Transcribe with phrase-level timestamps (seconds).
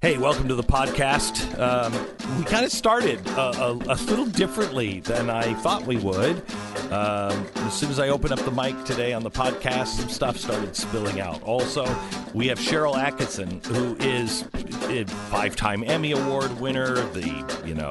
[0.00, 1.58] Hey, welcome to the podcast.
[1.58, 1.92] Um,
[2.38, 6.36] we kind of started a, a, a, little differently than I thought we would.
[6.92, 10.36] Um, as soon as I opened up the mic today on the podcast, some stuff
[10.36, 11.42] started spilling out.
[11.42, 11.84] Also,
[12.32, 14.42] we have Sharyl Attkisson, who is
[14.88, 17.90] a five-time Emmy Award winner, the you know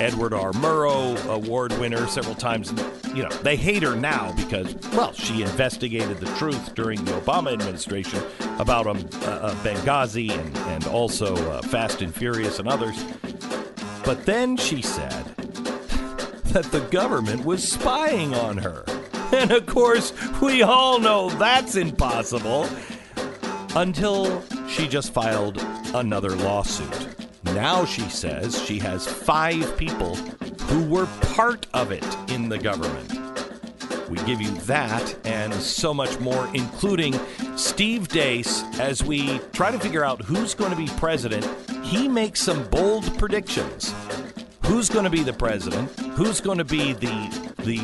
[0.00, 0.52] Edward R.
[0.52, 2.72] Murrow Award winner several times.
[3.14, 7.52] You know they hate her now because well, she investigated the truth during the Obama
[7.52, 8.22] administration
[8.58, 13.04] about um, uh, uh, Benghazi and and also uh, Fast and Furious and others.
[14.04, 15.24] But then she said
[16.46, 18.84] that the government was spying on her.
[19.32, 22.66] And of course, we all know that's impossible
[23.76, 27.29] until she just filed another lawsuit.
[27.54, 33.10] Now she says she has five people who were part of it in the government.
[34.08, 37.14] We give you that and so much more, including
[37.56, 41.44] Steve Deace, as we try to figure out who's going to be president.
[41.84, 43.94] He makes some bold predictions.
[44.66, 45.90] Who's going to be the president?
[46.14, 47.78] Who's going to be the the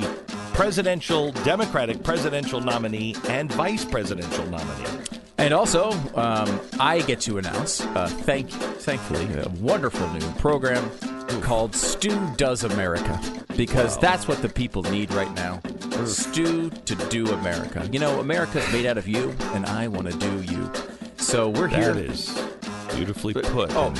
[0.54, 5.15] presidential Democratic presidential nominee and vice presidential nominee?
[5.38, 10.90] And also, um, I get to announce, uh, thank, thankfully, a wonderful new program
[11.42, 13.20] called Stu Does America
[13.56, 15.60] because that's what the people need right now.
[16.04, 17.88] Stu to do America.
[17.92, 20.70] You know, America is made out of you, and I want to do you.
[21.16, 21.94] So we're here.
[21.94, 22.38] That is
[22.94, 23.74] beautifully put.
[23.74, 23.92] Oh,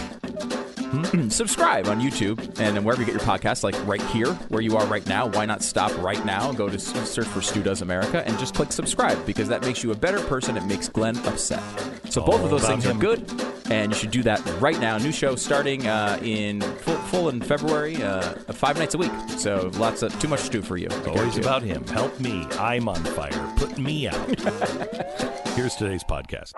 [1.31, 4.87] subscribe on YouTube and wherever you get your podcasts, like right here where you are
[4.87, 5.27] right now.
[5.27, 8.73] Why not stop right now go to search for Stu Does America and just click
[8.73, 10.56] subscribe because that makes you a better person.
[10.56, 11.62] It makes Glenn upset.
[12.11, 12.97] So both All of those things him.
[12.97, 13.31] are good,
[13.70, 14.97] and you should do that right now.
[14.98, 18.21] New show starting uh, in full, full in February, uh,
[18.53, 19.12] five nights a week.
[19.39, 20.89] So lots of too much stew for you.
[21.06, 21.84] Always about him.
[21.89, 22.47] Help me.
[22.59, 23.55] I'm on fire.
[23.56, 24.17] Put me out.
[25.56, 26.53] Here's today's podcast.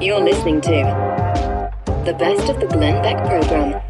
[0.00, 1.70] You're listening to
[2.06, 3.82] the best of the Glenn Beck program.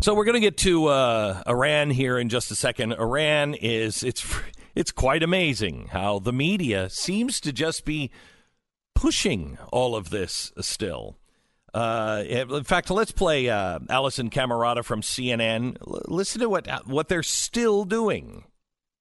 [0.00, 2.94] So we're going to get to uh, Iran here in just a second.
[2.94, 4.24] Iran is it's
[4.74, 8.10] it's quite amazing how the media seems to just be
[8.94, 11.18] pushing all of this still.
[11.74, 15.76] Uh, in fact, let's play uh, Alisyn Camerota from CNN.
[15.86, 18.44] L- listen to what what they're still doing.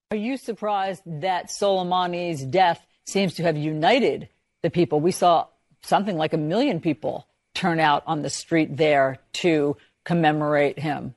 [0.10, 4.30] Are you surprised that Soleimani's death seems to have united
[4.64, 5.02] the people?
[5.02, 5.48] We saw
[5.82, 9.76] something like a million people turn out on the street there to
[10.06, 11.14] commemorate him.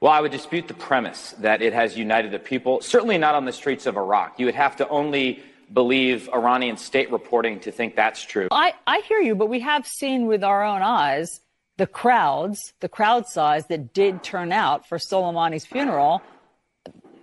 [0.00, 3.44] Well, I would dispute the premise that it has united the people, certainly not on
[3.44, 4.40] the streets of Iraq.
[4.40, 8.48] You would have to only believe Iranian state reporting to think that's true.
[8.50, 11.42] I, I hear you, but we have seen with our own eyes
[11.76, 16.22] the crowds, the crowd size that did turn out for Soleimani's funeral.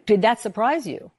[0.06, 1.12] Did that surprise you?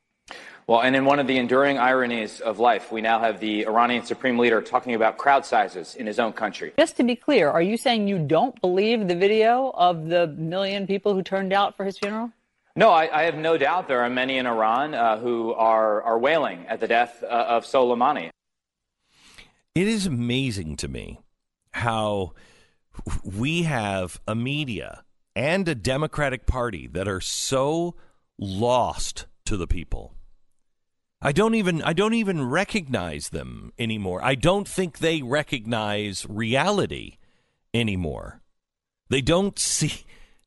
[0.66, 4.04] Well, and in one of the enduring ironies of life, we now have the Iranian
[4.04, 6.72] supreme leader talking about crowd sizes in his own country.
[6.76, 10.86] Just to be clear, are you saying you don't believe the video of the million
[10.88, 12.32] people who turned out for his funeral?
[12.74, 16.18] No, I, I have no doubt there are many in Iran uh, who are, are
[16.18, 18.30] wailing at the death uh, of Soleimani.
[19.76, 21.20] It is amazing to me
[21.72, 22.32] how
[23.22, 25.04] we have a media
[25.36, 27.94] and a Democratic Party that are so
[28.38, 30.14] lost to the people.
[31.20, 34.20] I don't even I don't even recognize them anymore.
[34.22, 37.16] I don't think they recognize reality
[37.72, 38.42] anymore.
[39.08, 40.04] They don't see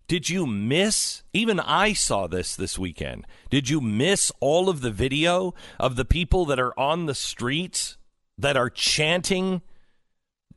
[0.07, 1.23] Did you miss?
[1.33, 3.25] Even I saw this this weekend.
[3.49, 7.97] Did you miss all of the video of the people that are on the streets
[8.37, 9.61] that are chanting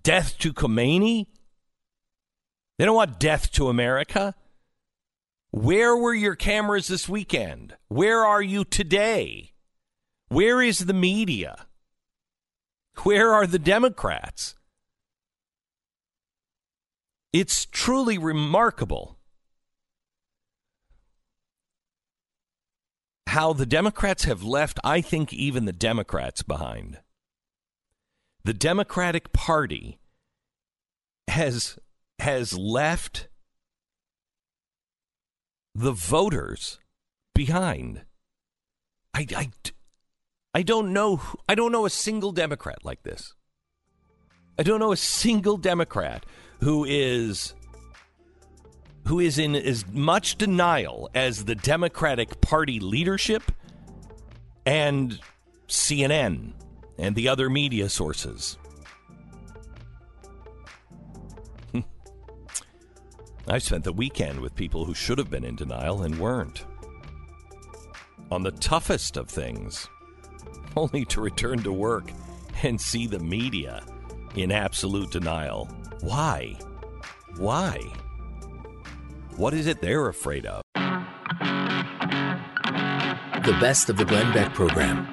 [0.03, 1.27] death to Khomeini?
[2.79, 4.35] They don't want death to America.
[5.53, 7.77] Where were your cameras this weekend?
[7.89, 9.53] Where are you today?
[10.29, 11.67] Where is the media?
[13.03, 14.55] Where are the Democrats?
[17.35, 19.19] It's truly remarkable
[23.27, 27.01] how the Democrats have left, I think, even the Democrats behind.
[28.45, 29.99] The Democratic Party
[31.29, 31.79] has
[32.19, 33.29] has left
[35.75, 36.79] the voters
[37.35, 38.03] behind.
[39.15, 39.51] I, I,
[40.55, 41.21] I don't know.
[41.49, 43.35] I don't know a single Democrat like this.
[44.59, 46.27] I don't know a single Democrat
[46.61, 47.55] who is
[49.07, 53.43] who is in as much denial as the Democratic Party leadership
[54.65, 55.19] and
[55.67, 56.53] CNN
[56.99, 58.59] and the other media sources.
[63.49, 66.65] I spent the weekend with people who should have been in denial and weren't.
[68.31, 69.89] on the toughest of things,
[70.77, 72.11] only to return to work
[72.63, 73.85] and see the media
[74.37, 75.67] in absolute denial.
[76.01, 76.57] Why?
[77.37, 77.79] Why?
[79.37, 80.63] What is it they're afraid of?
[83.45, 85.07] The best of the Glenn Beck program.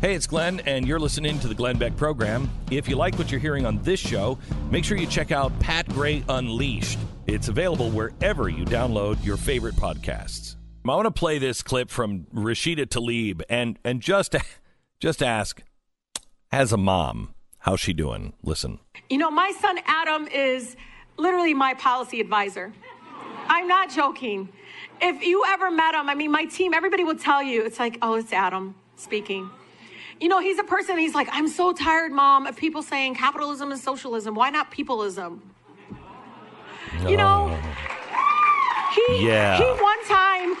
[0.00, 2.48] Hey, it's Glenn, and you're listening to the Glenn Beck program.
[2.70, 4.38] If you like what you're hearing on this show,
[4.70, 7.00] make sure you check out Pat Gray Unleashed.
[7.26, 10.54] It's available wherever you download your favorite podcasts.
[10.84, 14.36] I want to play this clip from Rashida Tlaib and and just
[15.00, 15.64] just ask,
[16.52, 18.34] as a mom, how's she doing?
[18.44, 18.78] Listen.
[19.10, 20.76] You know, my son Adam is
[21.16, 22.72] literally my policy advisor.
[23.48, 24.48] I'm not joking.
[25.02, 27.98] If you ever met him, I mean, my team, everybody will tell you, it's like,
[28.00, 29.50] oh, it's Adam speaking.
[30.20, 33.70] You know, he's a person, he's like, I'm so tired, mom, of people saying capitalism
[33.70, 34.34] and socialism.
[34.34, 35.40] Why not peopleism?
[37.06, 37.56] You know,
[38.94, 39.56] he, Yeah.
[39.58, 40.56] he one time,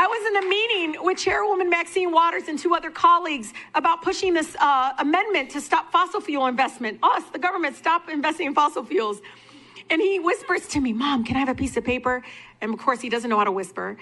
[0.00, 4.32] I was in a meeting with Chairwoman Maxine Waters and two other colleagues about pushing
[4.32, 7.00] this uh, amendment to stop fossil fuel investment.
[7.02, 9.20] Us, the government, stop investing in fossil fuels.
[9.90, 12.22] And he whispers to me, Mom, can I have a piece of paper?
[12.60, 13.96] And of course, he doesn't know how to whisper.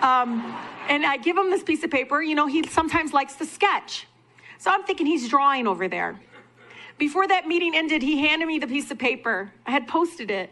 [0.00, 0.56] Um,
[0.88, 2.20] and I give him this piece of paper.
[2.20, 4.07] You know, he sometimes likes to sketch.
[4.58, 6.20] So I'm thinking he's drawing over there.
[6.98, 9.52] Before that meeting ended, he handed me the piece of paper.
[9.64, 10.50] I had posted it.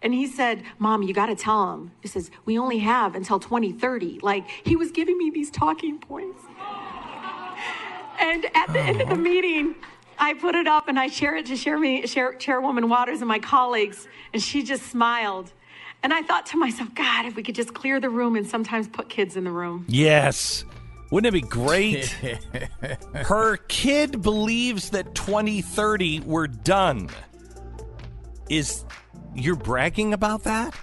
[0.00, 1.92] And he said, Mom, you got to tell him.
[2.00, 4.20] He says, We only have until 2030.
[4.20, 6.42] Like, he was giving me these talking points.
[8.18, 9.18] And at the end of the oh.
[9.18, 9.74] meeting,
[10.18, 13.28] I put it up and I share it to share me, share, Chairwoman Waters and
[13.28, 15.52] my colleagues, and she just smiled.
[16.02, 18.88] And I thought to myself, God, if we could just clear the room and sometimes
[18.88, 19.84] put kids in the room.
[19.88, 20.64] Yes.
[21.12, 22.06] Wouldn't it be great?
[23.14, 27.10] Her kid believes that 2030 we're done.
[28.48, 28.86] Is
[29.34, 30.74] you're bragging about that?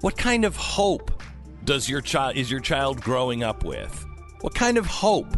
[0.00, 1.22] What kind of hope
[1.62, 4.04] does your child is your child growing up with?
[4.40, 5.28] What kind of hope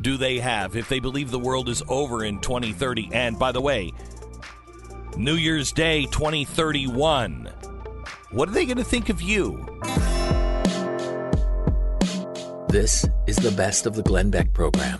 [0.00, 3.10] do they have if they believe the world is over in 2030?
[3.12, 3.92] And by the way,
[5.16, 7.48] New Year's Day 2031.
[8.32, 9.73] What are they going to think of you?
[12.74, 14.98] This is the best of the Glenn Beck program.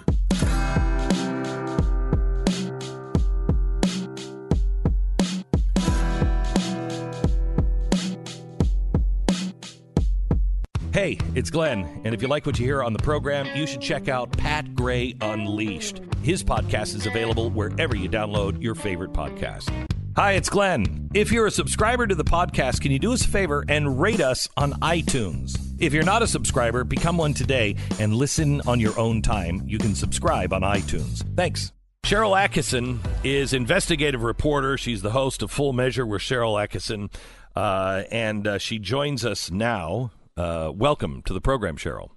[10.92, 13.80] Hey, it's Glenn, and if you like what you hear on the program, you should
[13.80, 16.00] check out Pat Gray Unleashed.
[16.22, 19.68] His podcast is available wherever you download your favorite podcast.
[20.14, 21.10] Hi, it's Glenn.
[21.12, 24.20] If you're a subscriber to the podcast, can you do us a favor and rate
[24.20, 25.63] us on iTunes?
[25.78, 29.62] If you're not a subscriber, become one today and listen on your own time.
[29.66, 31.24] You can subscribe on iTunes.
[31.36, 31.72] Thanks.
[32.04, 34.78] Sharyl Attkisson is investigative reporter.
[34.78, 37.12] She's the host of Full Measure with Sharyl Attkisson,
[37.56, 40.12] uh, and uh, she joins us now.
[40.36, 42.10] Uh, welcome to the program, Sharyl.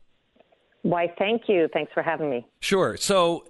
[0.84, 1.68] Why, thank you.
[1.74, 2.46] Thanks for having me.
[2.60, 2.96] Sure.
[2.96, 3.46] So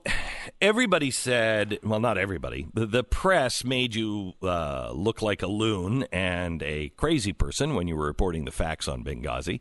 [0.62, 6.06] everybody said, well, not everybody, the, the press made you uh, look like a loon
[6.12, 9.60] and a crazy person when you were reporting the facts on Benghazi.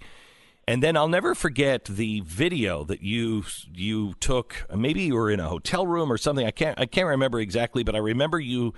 [0.68, 4.66] And then I'll never forget the video that you you took.
[4.74, 6.44] Maybe you were in a hotel room or something.
[6.44, 8.74] I can't I can't remember exactly, but I remember you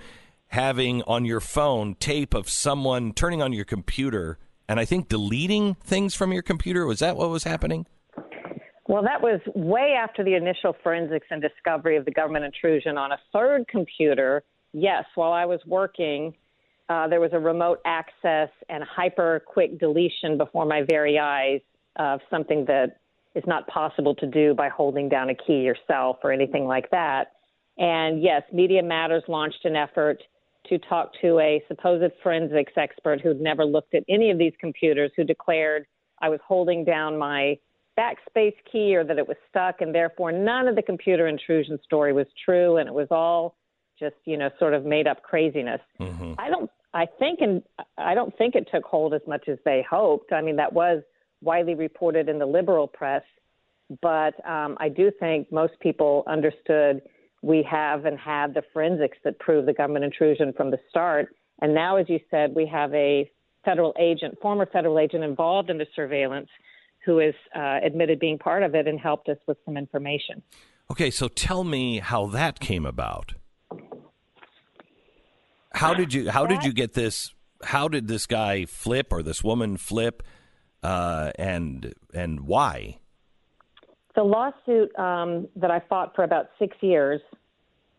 [0.49, 4.37] having on your phone tape of someone turning on your computer
[4.67, 6.85] and I think deleting things from your computer.
[6.85, 7.87] Was that what was happening?
[8.87, 13.11] Well, that was way after the initial forensics and discovery of the government intrusion on
[13.11, 14.43] a third computer.
[14.73, 16.35] Yes, while I was working,
[16.87, 21.61] uh, there was a remote access and hyper quick deletion before my very eyes
[21.99, 22.97] of something that
[23.35, 27.33] is not possible to do by holding down a key yourself or anything like that.
[27.77, 30.23] And yes, Media Matters launched an effort
[30.67, 35.11] to talk to a supposed forensics expert who'd never looked at any of these computers,
[35.15, 35.85] who declared
[36.21, 37.57] I was holding down my
[37.97, 42.13] backspace key or that it was stuck, and therefore none of the computer intrusion story
[42.13, 43.55] was true, and it was all
[43.99, 45.81] just you know sort of made up craziness.
[45.99, 46.33] Mm-hmm.
[46.37, 46.69] I don't.
[46.93, 47.61] I think and
[47.97, 50.33] I don't think it took hold as much as they hoped.
[50.33, 51.03] I mean, that was
[51.41, 53.23] widely reported in the liberal press,
[54.01, 57.01] but um, I do think most people understood
[57.41, 61.33] we have and had the forensics that prove the government intrusion from the start.
[61.61, 63.29] And now, as you said, we have a
[63.63, 66.49] federal agent, former federal agent involved in the surveillance,
[67.05, 70.41] who has uh, admitted being part of it and helped us with some information.
[70.91, 73.33] Okay, so tell me how that came about.
[75.73, 79.43] How did you how did you get this how did this guy flip or this
[79.43, 80.23] woman flip
[80.83, 82.97] uh, and and why?
[84.15, 87.21] The lawsuit um, that I fought for about six years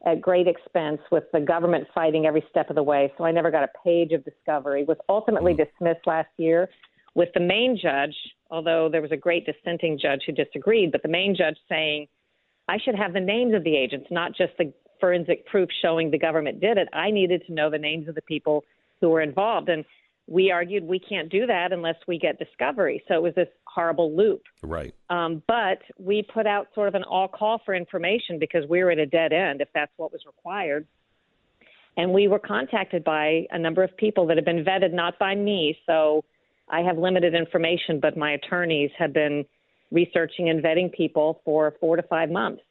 [0.07, 3.13] at great expense with the government fighting every step of the way.
[3.19, 4.85] So I never got a page of discovery.
[4.85, 6.69] Was ultimately dismissed last year
[7.15, 8.15] with the main judge,
[8.51, 12.07] although there was a great dissenting judge who disagreed, but the main judge saying
[12.69, 16.19] I should have the names of the agents, not just the forensic proof showing the
[16.19, 16.89] government did it.
[16.93, 18.65] I needed to know the names of the people
[19.01, 19.69] who were involved.
[19.69, 19.85] And
[20.31, 23.03] we argued we can't do that unless we get discovery.
[23.09, 24.43] So it was this horrible loop.
[24.63, 24.95] Right.
[25.11, 28.93] Um, but we put out sort of an all call for information because we were
[28.93, 30.87] at a dead end if that's what was required.
[31.97, 35.35] And we were contacted by a number of people that have been vetted not by
[35.35, 35.77] me.
[35.85, 36.25] So
[36.69, 39.45] I have limited information, but my attorneys have been
[39.91, 42.63] researching and vetting people for four to five months.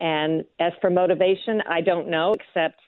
[0.00, 2.78] And as for motivation, I don't know, except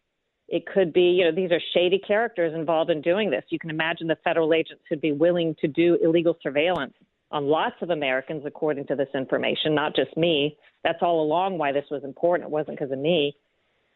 [0.49, 3.45] it could be, you know, these are shady characters involved in doing this.
[3.49, 6.95] You can imagine the federal agents who'd be willing to do illegal surveillance
[7.33, 10.57] on lots of Americans, according to this information, not just me.
[10.85, 12.49] That's all along why this was important.
[12.49, 13.37] It wasn't because of me.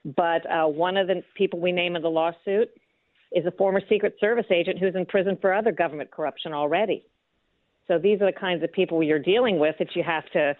[0.04, 2.70] But uh, one of the people we name in the lawsuit
[3.32, 7.04] is a former Secret Service agent who's in prison for other government corruption already.
[7.86, 10.56] So these are the kinds of people you're dealing with that you have to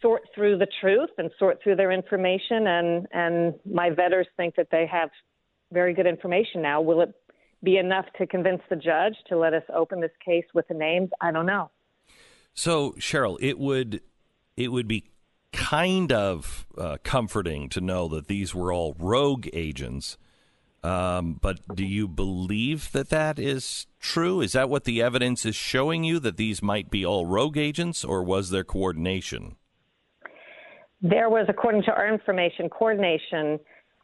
[0.00, 2.66] sort through the truth and sort through their information.
[2.66, 5.10] And, and my vetters think that they have
[5.72, 6.80] very good information now.
[6.80, 7.14] Will it
[7.62, 11.10] be enough to convince the judge to let us open this case with the names?
[11.20, 11.70] I don't know.
[12.54, 14.00] So, Sharyl, it would
[14.56, 15.04] it would be
[15.52, 20.18] kind of uh, comforting to know that these were all rogue agents.
[20.82, 24.40] Um, but do you believe that that is true?
[24.40, 28.04] Is that what the evidence is showing you that these might be all rogue agents,
[28.04, 29.56] or was there coordination?
[31.00, 33.60] There was, according to our information, coordination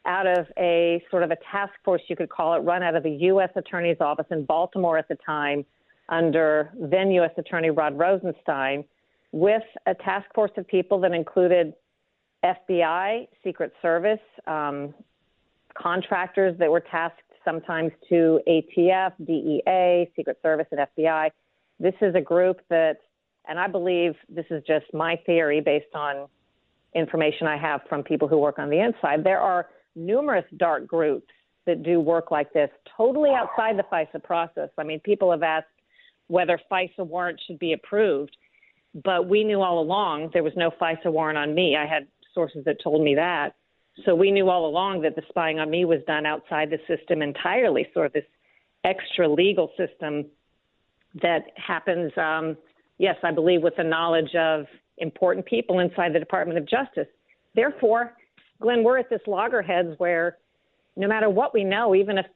[0.06, 3.02] out of a sort of a task force, you could call it, run out of
[3.02, 3.50] the U.S.
[3.56, 5.64] Attorney's Office in Baltimore at the time
[6.08, 7.30] under then U.S.
[7.38, 8.84] Attorney Rod Rosenstein,
[9.32, 11.72] with a task force of people that included
[12.44, 14.94] FBI, Secret Service, um,
[15.74, 21.30] contractors that were tasked sometimes to ATF, DEA, Secret Service, and FBI.
[21.80, 22.98] This is a group that,
[23.48, 26.28] and I believe this is just my theory based on
[26.94, 29.24] information I have from people who work on the inside.
[29.24, 31.32] There are numerous dark groups
[31.66, 34.68] that do work like this, totally outside the FISA process.
[34.78, 35.66] I mean, people have asked
[36.28, 38.36] whether FISA warrants should be approved,
[39.02, 41.76] but we knew all along there was no FISA warrant on me.
[41.76, 43.54] I had sources that told me that.
[44.04, 47.22] So we knew all along that the spying on me was done outside the system
[47.22, 48.24] entirely, sort of this
[48.84, 50.26] extra legal system
[51.22, 52.56] that happens, um,
[52.98, 54.66] yes, I believe, with the knowledge of
[54.98, 57.08] important people inside the Department of Justice.
[57.54, 58.14] Therefore,
[58.60, 60.38] Glenn, we're at this loggerheads where
[60.96, 62.26] no matter what we know, even if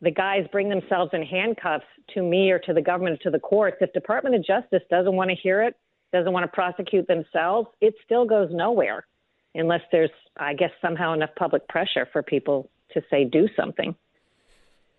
[0.00, 3.38] the guys bring themselves in handcuffs to me or to the government or to the
[3.38, 5.74] courts, if Department of Justice doesn't want to hear it,
[6.12, 9.06] doesn't want to prosecute themselves, it still goes nowhere
[9.54, 13.94] unless there's, I guess, somehow enough public pressure for people to say do something.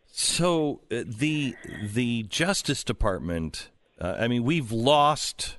[0.08, 3.70] So uh, the the Justice Department,
[4.00, 5.58] uh, I mean, we've lost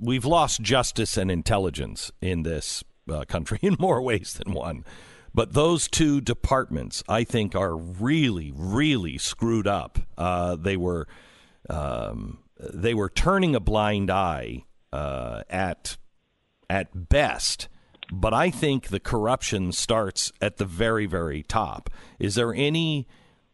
[0.00, 4.84] we've lost justice and intelligence in this uh, country in more ways than one.
[5.34, 9.98] But those two departments, I think, are really, really screwed up.
[10.16, 11.08] Uh, they were
[11.68, 15.96] um, they were turning a blind eye uh, at
[16.70, 17.68] at best
[18.12, 21.90] but I think the corruption starts at the very, very top.
[22.18, 23.06] Is there any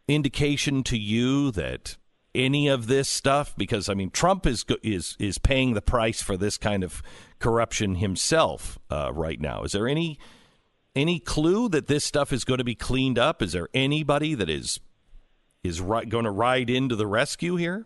[0.07, 1.97] indication to you that
[2.33, 3.55] any of this stuff?
[3.55, 7.01] Because I mean, Trump is is is paying the price for this kind of
[7.39, 9.63] corruption himself uh, right now.
[9.63, 10.19] Is there any
[10.95, 13.41] any clue that this stuff is going to be cleaned up?
[13.41, 14.79] Is there anybody that is
[15.63, 17.85] is going to ride into the rescue here?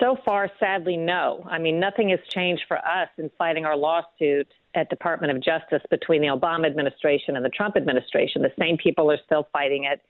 [0.00, 1.46] So far, sadly, no.
[1.50, 5.82] I mean, nothing has changed for us in fighting our lawsuit at Department of Justice
[5.90, 8.40] between the Obama administration and the Trump administration.
[8.40, 10.00] The same people are still fighting it.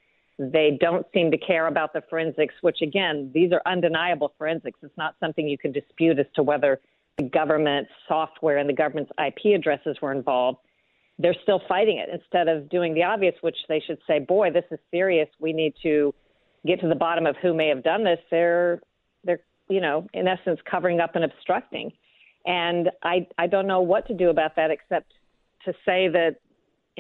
[0.40, 4.78] They don't seem to care about the forensics, which again, these are undeniable forensics.
[4.82, 6.80] It's not something you can dispute as to whether
[7.18, 10.56] the government's software and the government's IP addresses were involved.
[11.18, 14.64] They're still fighting it instead of doing the obvious, which they should say, boy, this
[14.70, 15.28] is serious.
[15.38, 16.14] We need to
[16.66, 18.18] get to the bottom of who may have done this.
[18.30, 18.80] They're,
[19.22, 21.92] they're, you know, in essence, covering up and obstructing.
[22.46, 25.12] And I, I don't know what to do about that except
[25.66, 26.36] to say that,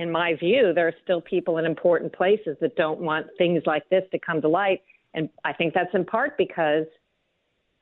[0.00, 3.86] in my view, there are still people in important places that don't want things like
[3.90, 4.80] this to come to light.
[5.12, 6.86] And I think that's in part because,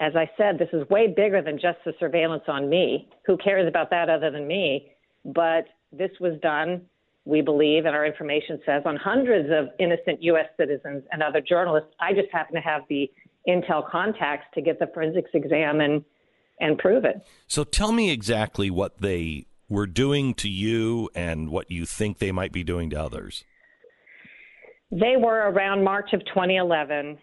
[0.01, 3.09] as I said, this is way bigger than just the surveillance on me.
[3.27, 4.91] Who cares about that other than me?
[5.25, 6.83] But this was done,
[7.25, 10.47] we believe, and our information says, on hundreds of innocent U.S.
[10.57, 11.91] citizens and other journalists.
[12.01, 13.09] I just happen to have the
[13.47, 16.05] intel contacts to get the forensics exam and
[16.61, 17.25] and prove it.
[17.47, 22.33] So tell me exactly what they were doing to you and what you think they
[22.33, 23.45] might be doing to others?
[24.91, 27.19] They were around March of 2011,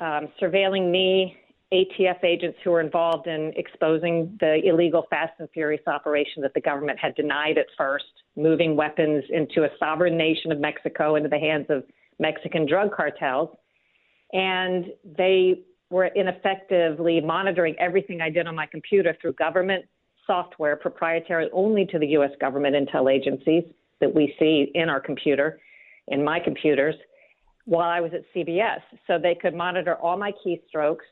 [0.00, 1.36] um, surveilling me,
[1.72, 6.60] ATF agents who were involved in exposing the illegal Fast and Furious operation that the
[6.60, 8.04] government had denied at first,
[8.36, 11.82] moving weapons into a sovereign nation of Mexico into the hands of
[12.20, 13.56] Mexican drug cartels.
[14.32, 19.84] And they were ineffectively monitoring everything I did on my computer through government
[20.26, 22.30] software proprietary only to the U.S.
[22.40, 23.64] government intel agencies
[24.00, 25.60] that we see in our computer,
[26.08, 26.94] in my computers,
[27.64, 28.80] while I was at CBS.
[29.06, 31.06] So they could monitor all my keystrokes.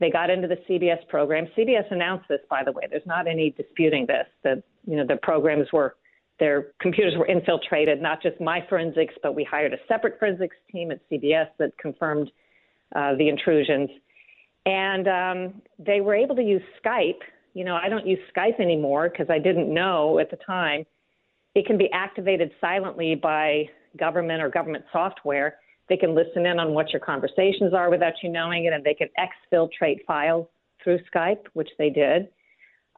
[0.00, 1.46] They got into the CBS program.
[1.56, 2.84] CBS announced this, by the way.
[2.90, 4.26] There's not any disputing this.
[4.44, 5.96] That you know the programs were,
[6.38, 8.02] their computers were infiltrated.
[8.02, 12.30] Not just my forensics, but we hired a separate forensics team at CBS that confirmed
[12.94, 13.88] uh, the intrusions.
[14.66, 17.22] And um, they were able to use Skype
[17.56, 20.84] you know, I don't use Skype anymore because I didn't know at the time.
[21.54, 25.56] It can be activated silently by government or government software.
[25.88, 28.92] They can listen in on what your conversations are without you knowing it, and they
[28.92, 30.46] can exfiltrate files
[30.84, 32.28] through Skype, which they did.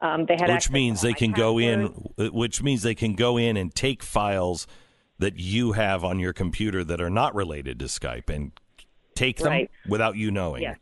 [0.01, 1.85] Um, they had which means they can go in.
[2.17, 4.67] Which means they can go in and take files
[5.19, 8.51] that you have on your computer that are not related to Skype and
[9.15, 9.71] take them right.
[9.87, 10.63] without you knowing.
[10.63, 10.77] Yes,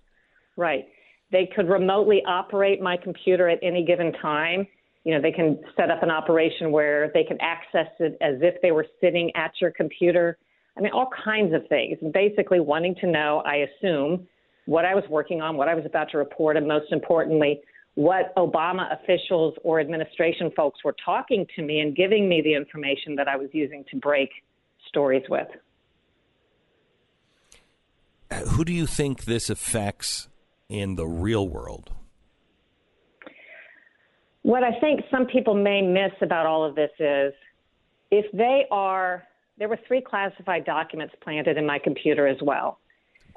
[0.56, 0.88] right.
[1.32, 4.66] They could remotely operate my computer at any given time.
[5.04, 8.62] You know, they can set up an operation where they can access it as if
[8.62, 10.38] they were sitting at your computer.
[10.78, 11.98] I mean, all kinds of things.
[12.14, 14.28] Basically, wanting to know, I assume,
[14.66, 17.62] what I was working on, what I was about to report, and most importantly,
[17.96, 23.16] what Obama officials or administration folks were talking to me and giving me the information
[23.16, 24.30] that I was using to break
[24.88, 25.48] stories with.
[28.30, 30.28] Uh, who do you think this affects
[30.70, 31.92] in the real world?
[34.44, 37.34] What I think some people may miss about all of this is
[38.12, 39.24] if they are,
[39.58, 42.80] there were three classified documents planted in my computer as well.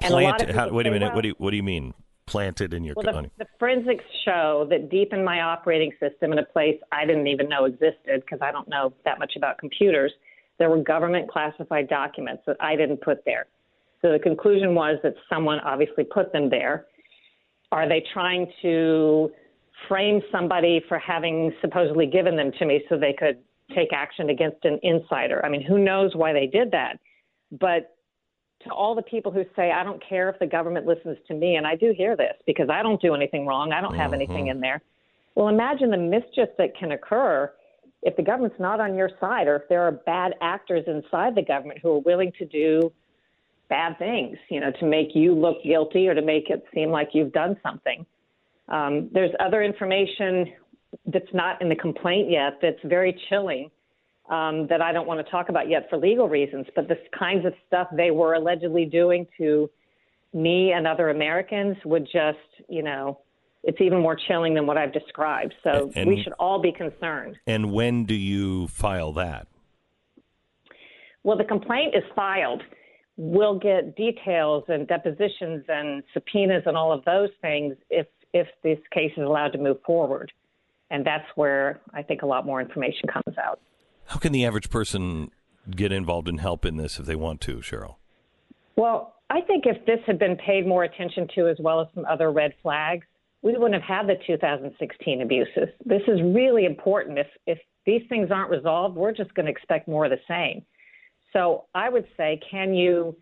[0.01, 0.55] And planted?
[0.55, 1.07] How, wait a minute.
[1.07, 1.93] Well, what, do you, what do you mean?
[2.27, 6.39] Planted in your well, the, the forensics show that deep in my operating system, in
[6.39, 10.13] a place I didn't even know existed because I don't know that much about computers,
[10.57, 13.47] there were government classified documents that I didn't put there.
[14.01, 16.85] So the conclusion was that someone obviously put them there.
[17.71, 19.31] Are they trying to
[19.87, 23.37] frame somebody for having supposedly given them to me so they could
[23.75, 25.43] take action against an insider?
[25.45, 26.99] I mean, who knows why they did that?
[27.51, 27.95] But
[28.63, 31.55] to all the people who say, I don't care if the government listens to me,
[31.55, 34.21] and I do hear this because I don't do anything wrong, I don't have mm-hmm.
[34.21, 34.81] anything in there.
[35.35, 37.51] Well, imagine the mischief that can occur
[38.03, 41.41] if the government's not on your side or if there are bad actors inside the
[41.41, 42.91] government who are willing to do
[43.71, 47.09] bad things, you know, to make you look guilty or to make it seem like
[47.13, 48.05] you've done something.
[48.67, 50.53] Um, there's other information
[51.05, 53.71] that's not in the complaint yet that's very chilling
[54.29, 56.67] um, that I don't want to talk about yet for legal reasons.
[56.75, 59.69] But the kinds of stuff they were allegedly doing to
[60.33, 63.19] me and other Americans would just, you know,
[63.63, 65.53] it's even more chilling than what I've described.
[65.63, 67.37] So and, we should all be concerned.
[67.47, 69.47] And when do you file that?
[71.23, 72.63] Well, the complaint is filed
[73.21, 78.79] we'll get details and depositions and subpoenas and all of those things if if this
[78.91, 80.31] case is allowed to move forward.
[80.89, 83.59] And that's where I think a lot more information comes out.
[84.05, 85.29] How can the average person
[85.69, 87.95] get involved and help in this if they want to, Sharyl?
[88.75, 92.05] Well, I think if this had been paid more attention to as well as some
[92.05, 93.05] other red flags,
[93.43, 95.69] we wouldn't have had the 2016 abuses.
[95.85, 97.19] This is really important.
[97.19, 100.65] If if these things aren't resolved, we're just going to expect more of the same.
[101.33, 103.15] So I would say, can you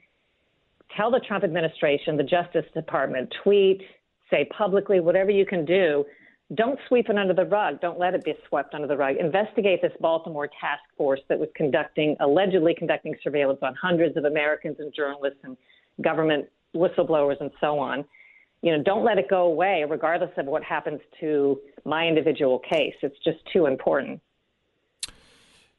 [0.96, 3.82] tell the Trump administration, the Justice Department, tweet,
[4.30, 6.06] say publicly, whatever you can do.
[6.56, 7.80] Don't sweep it under the rug.
[7.80, 9.18] Don't let it be swept under the rug.
[9.18, 14.78] Investigate this Baltimore task force that was conducting, allegedly conducting surveillance on hundreds of Americans
[14.80, 15.56] and journalists and
[16.02, 16.46] government
[16.76, 18.04] whistleblowers and so on.
[18.62, 22.96] You know, don't let it go away, regardless of what happens to my individual case.
[23.04, 24.20] It's just too important.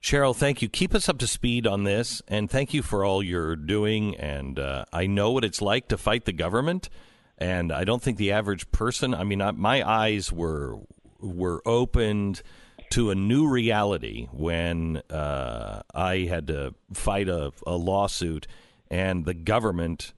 [0.02, 0.68] Sharyl, thank you.
[0.68, 4.16] Keep us up to speed on this, and thank you for all you're doing.
[4.16, 6.88] And uh, I know what it's like to fight the government,
[7.36, 9.14] and I don't think the average person.
[9.14, 10.78] I mean, I, my eyes were
[11.20, 12.42] were opened
[12.92, 18.46] to a new reality when uh, I had to fight a, a lawsuit,
[18.90, 20.14] and the government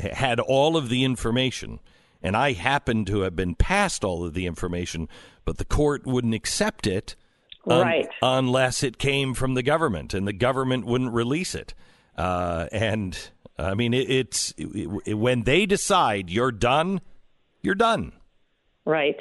[0.00, 1.78] had all of the information,
[2.22, 5.08] and I happened to have been passed all of the information,
[5.44, 7.14] but the court wouldn't accept it
[7.66, 8.08] un- right.
[8.22, 11.74] unless it came from the government, and the government wouldn't release it.
[12.16, 17.00] Uh, and I mean, it, it's it, it, when they decide you're done,
[17.62, 18.12] you're done.
[18.84, 19.16] Right.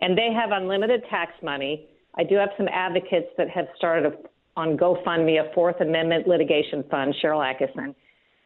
[0.00, 1.88] And they have unlimited tax money.
[2.16, 4.16] I do have some advocates that have started a,
[4.58, 7.94] on GoFundMe a Fourth Amendment litigation fund, Sharyl Attkisson.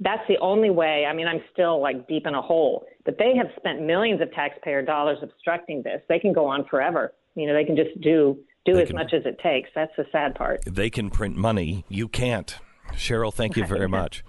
[0.01, 1.07] That's the only way.
[1.09, 4.33] I mean, I'm still like deep in a hole, but they have spent millions of
[4.33, 6.03] taxpayer dollars obstructing this.
[6.09, 7.13] They can go on forever.
[7.37, 9.69] You know, they can just do do They as can- much as it takes.
[9.75, 10.63] That's the sad part.
[10.67, 11.85] They can print money.
[11.89, 12.57] You can't.
[12.93, 14.25] Sharyl, thank you very much.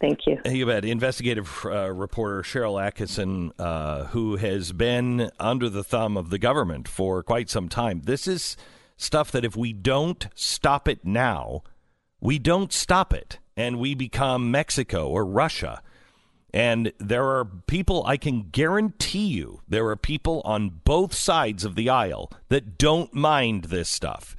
[0.00, 0.38] Thank you.
[0.46, 0.84] You bet.
[0.84, 6.88] Investigative uh, reporter Sharyl Attkisson, uh, who has been under the thumb of the government
[6.88, 8.02] for quite some time.
[8.04, 8.56] This is
[8.96, 11.62] stuff that if we don't stop it now,
[12.20, 15.82] we don't stop it, and we become Mexico or Russia.
[16.52, 21.76] And there are people, I can guarantee you, there are people on both sides of
[21.76, 24.36] the aisle that don't mind this stuff.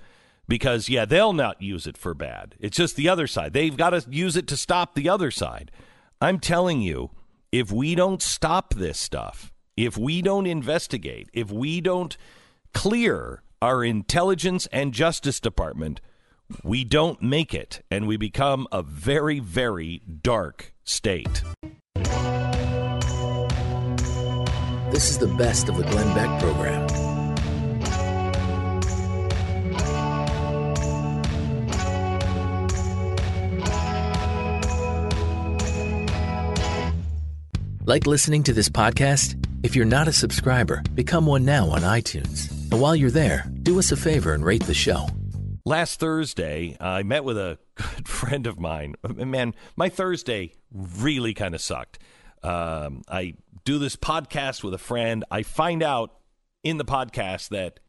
[0.48, 2.56] Because, yeah, they'll not use it for bad.
[2.60, 3.54] It's just the other side.
[3.54, 5.72] They've got to use it to stop the other side.
[6.20, 7.12] I'm telling you,
[7.52, 12.18] if we don't stop this stuff, if we don't investigate, if we don't
[12.74, 16.02] clear our intelligence and justice department,
[16.64, 21.44] we don't make it and we become a very, very dark state.
[24.92, 26.86] This is the best of the Glenn Beck program.
[37.86, 39.38] Like listening to this podcast?
[39.64, 42.52] If you're not a subscriber, become one now on iTunes.
[42.70, 45.08] And while you're there, do us a favor and rate the show.
[45.66, 47.58] Last Thursday, I met with a
[48.22, 48.96] friend of mine.
[49.16, 51.98] Man, my Thursday really kind of sucked.
[52.44, 53.34] Um, I
[53.66, 55.24] do this podcast with a friend.
[55.32, 56.14] I find out
[56.64, 57.80] in the podcast that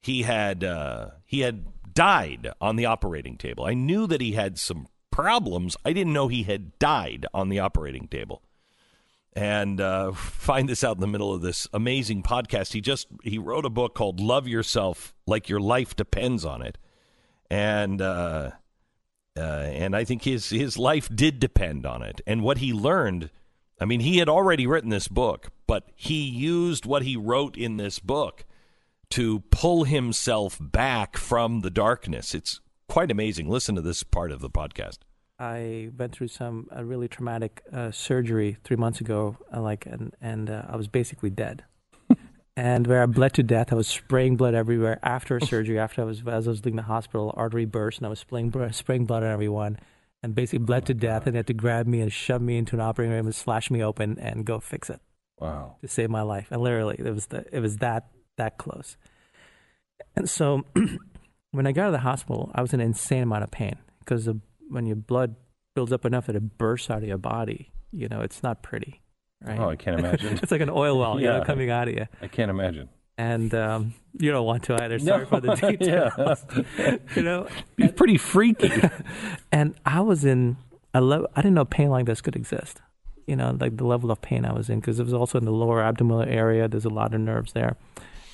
[0.00, 3.64] he had uh, he had died on the operating table.
[3.64, 5.76] I knew that he had some problems.
[5.84, 8.42] I didn't know he had died on the operating table.
[9.36, 12.72] And uh, find this out in the middle of this amazing podcast.
[12.72, 16.78] He just he wrote a book called "Love Yourself Like Your Life Depends on It,"
[17.50, 18.52] and uh,
[19.36, 22.20] uh, and I think his his life did depend on it.
[22.26, 23.30] And what he learned,
[23.80, 27.76] I mean, he had already written this book, but he used what he wrote in
[27.76, 28.44] this book
[29.10, 32.34] to pull himself back from the darkness.
[32.34, 33.48] It's quite amazing.
[33.48, 34.98] Listen to this part of the podcast.
[35.38, 40.48] I went through some really traumatic uh, surgery three months ago, uh, like, and and
[40.48, 41.64] uh, I was basically dead.
[42.56, 45.78] And where I bled to death, I was spraying blood everywhere after surgery.
[45.78, 48.52] After I was as I was leaving the hospital, artery burst, and I was spraying
[48.72, 49.78] spraying blood on everyone,
[50.22, 51.26] and basically bled to death.
[51.26, 53.70] And they had to grab me and shove me into an operating room and slash
[53.70, 55.00] me open and go fix it
[55.40, 55.76] Wow.
[55.80, 56.48] to save my life.
[56.50, 58.96] And literally, it was the, it was that that close.
[60.16, 60.64] And so,
[61.50, 63.76] when I got out of the hospital, I was in an insane amount of pain
[64.00, 64.28] because
[64.68, 65.36] when your blood
[65.74, 69.02] builds up enough that it bursts out of your body, you know, it's not pretty,
[69.44, 69.58] right?
[69.58, 70.38] Oh, I can't imagine.
[70.42, 72.06] it's like an oil well, you know, coming out of you.
[72.22, 72.88] I can't imagine.
[73.16, 74.98] And um, you don't want to either.
[75.00, 76.44] Sorry No, for the details.
[77.16, 77.46] you know,
[77.78, 78.72] It's pretty freaky.
[79.52, 80.56] and I was in
[80.92, 81.28] a level.
[81.36, 82.80] I didn't know pain like this could exist.
[83.26, 85.44] You know, like the level of pain I was in because it was also in
[85.44, 86.68] the lower abdominal area.
[86.68, 87.76] There's a lot of nerves there,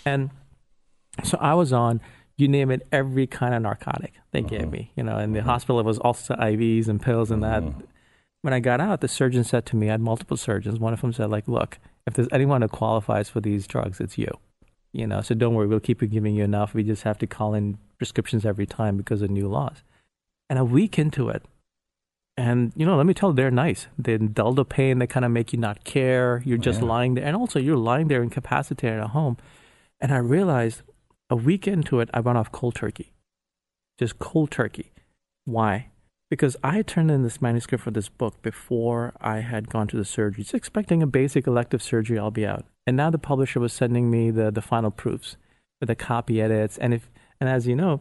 [0.05, 0.31] and
[1.25, 2.01] so I was on.
[2.37, 4.70] You name it, every kind of narcotic they gave uh-huh.
[4.70, 4.92] me.
[4.96, 5.51] You know, in the uh-huh.
[5.51, 7.62] hospital it was also IVs and pills and that.
[7.62, 7.83] Uh-huh.
[8.42, 10.79] When I got out, the surgeon said to me, I had multiple surgeons.
[10.79, 14.16] One of them said, like, look, if there's anyone who qualifies for these drugs, it's
[14.16, 14.31] you.
[14.92, 16.74] You know, so don't worry, we'll keep giving you enough.
[16.74, 19.85] We just have to call in prescriptions every time because of new laws.
[20.48, 21.44] And a week into it,
[22.37, 23.87] and you know, let me tell you, they're nice.
[23.98, 24.98] They dull the pain.
[24.98, 26.42] They kind of make you not care.
[26.44, 26.88] You're just Yeah.
[26.88, 29.37] lying there, and also you're lying there incapacitated at home.
[30.00, 30.83] And I realized
[31.29, 33.12] a week into it, I went off cold turkey,
[33.98, 34.90] just cold turkey.
[35.44, 35.90] Why?
[36.31, 39.97] Because I had turned in this manuscript for this book before I had gone to
[39.97, 42.19] the surgery, just expecting a basic elective surgery.
[42.19, 45.37] I'll be out, and now the publisher was sending me the the final proofs
[45.81, 48.01] with the copy edits, and if and as you know,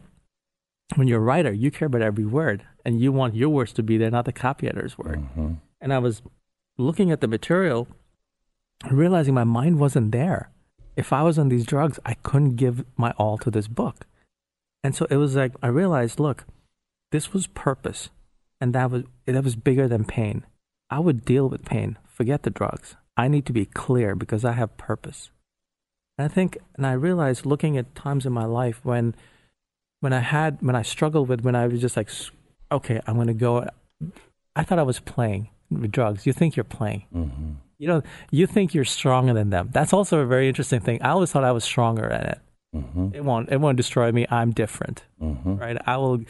[0.96, 3.84] when you're a writer, you care about every word, and you want your words to
[3.84, 5.20] be there, not the copy editor's word.
[5.20, 5.54] Mm-hmm.
[5.82, 6.22] And I was
[6.78, 7.88] looking at the material,
[8.90, 10.52] realizing my mind wasn't there.
[10.96, 14.06] If I was on these drugs, I couldn't give my all to this book.
[14.84, 16.46] And so it was like I realized, look,
[17.12, 18.10] this was purpose,
[18.62, 20.46] and that was that was bigger than pain.
[20.90, 21.98] I would deal with pain.
[22.08, 22.96] Forget the drugs.
[23.16, 25.30] I need to be clear because I have purpose.
[26.18, 29.14] And I think, and I realized looking at times in my life when,
[30.00, 32.10] when I had, when I struggled with, when I was just like,
[32.72, 33.68] okay, I'm going to go.
[34.56, 36.26] I thought I was playing with drugs.
[36.26, 37.06] You think you're playing.
[37.16, 37.52] Mm-hmm.
[37.78, 39.70] You know, you think you're stronger than them.
[39.72, 41.02] That's also a very interesting thing.
[41.02, 42.40] I always thought I was stronger at it.
[42.76, 43.16] Mm-hmm.
[43.16, 43.50] It won't.
[43.50, 44.26] It won't destroy me.
[44.30, 45.56] I'm different, Mm-hmm.
[45.56, 45.78] right?
[45.86, 46.22] I will.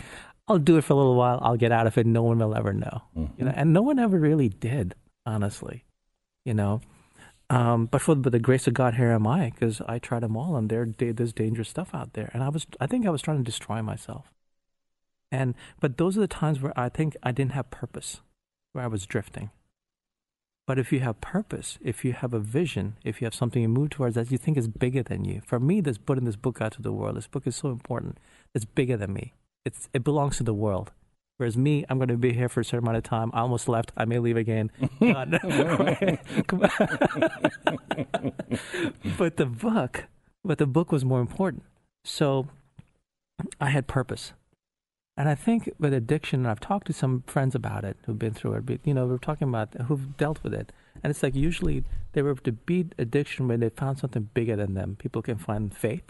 [0.49, 1.39] I'll do it for a little while.
[1.41, 2.05] I'll get out of it.
[2.07, 3.03] No one will ever know.
[3.37, 5.85] You know, and no one ever really did, honestly.
[6.45, 6.81] You know,
[7.49, 10.37] Um, but for but the grace of God, here am I, because I tried them
[10.37, 13.21] all, and there there's dangerous stuff out there, and I was I think I was
[13.23, 14.31] trying to destroy myself.
[15.31, 18.21] And but those are the times where I think I didn't have purpose,
[18.73, 19.49] where I was drifting.
[20.67, 23.69] But if you have purpose, if you have a vision, if you have something you
[23.69, 26.61] move towards that you think is bigger than you, for me, this putting this book
[26.61, 28.19] out to the world, this book is so important.
[28.53, 29.33] It's bigger than me.
[29.65, 30.91] It's it belongs to the world.
[31.37, 33.31] Whereas me, I'm going to be here for a certain amount of time.
[33.33, 33.93] I almost left.
[33.95, 34.71] I may leave again.
[39.17, 40.05] But the book,
[40.43, 41.63] but the book was more important.
[42.03, 42.47] So
[43.59, 44.33] I had purpose.
[45.15, 48.53] And I think with addiction, I've talked to some friends about it who've been through
[48.53, 50.71] it, but, you know, we're talking about who've dealt with it.
[51.03, 54.75] And it's like usually they were to beat addiction when they found something bigger than
[54.75, 54.95] them.
[54.97, 56.03] People can find faith,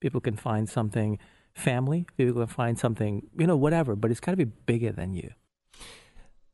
[0.00, 1.18] people can find something
[1.56, 4.92] family, you're going to find something, you know, whatever, but it's got to be bigger
[4.92, 5.30] than you.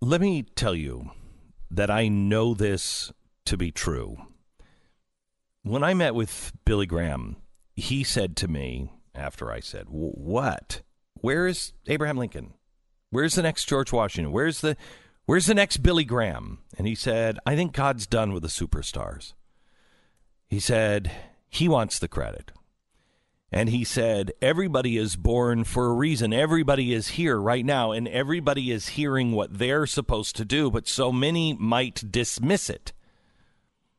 [0.00, 1.10] Let me tell you
[1.70, 3.12] that I know this
[3.46, 4.16] to be true.
[5.62, 7.36] When I met with Billy Graham,
[7.74, 10.82] he said to me after I said, "What?
[11.14, 12.54] Where is Abraham Lincoln?
[13.10, 14.32] Where's the next George Washington?
[14.32, 14.76] Where's the
[15.26, 19.34] where's the next Billy Graham?" And he said, "I think God's done with the superstars."
[20.48, 21.12] He said,
[21.48, 22.52] "He wants the credit."
[23.52, 26.32] And he said, Everybody is born for a reason.
[26.32, 30.88] Everybody is here right now, and everybody is hearing what they're supposed to do, but
[30.88, 32.94] so many might dismiss it.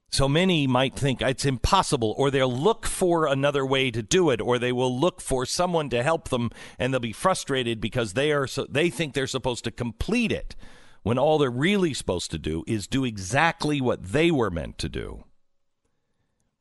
[0.09, 4.41] So many might think it's impossible, or they'll look for another way to do it,
[4.41, 8.31] or they will look for someone to help them, and they'll be frustrated because they
[8.31, 10.55] are so, they think they're supposed to complete it,
[11.03, 14.89] when all they're really supposed to do is do exactly what they were meant to
[14.89, 15.23] do.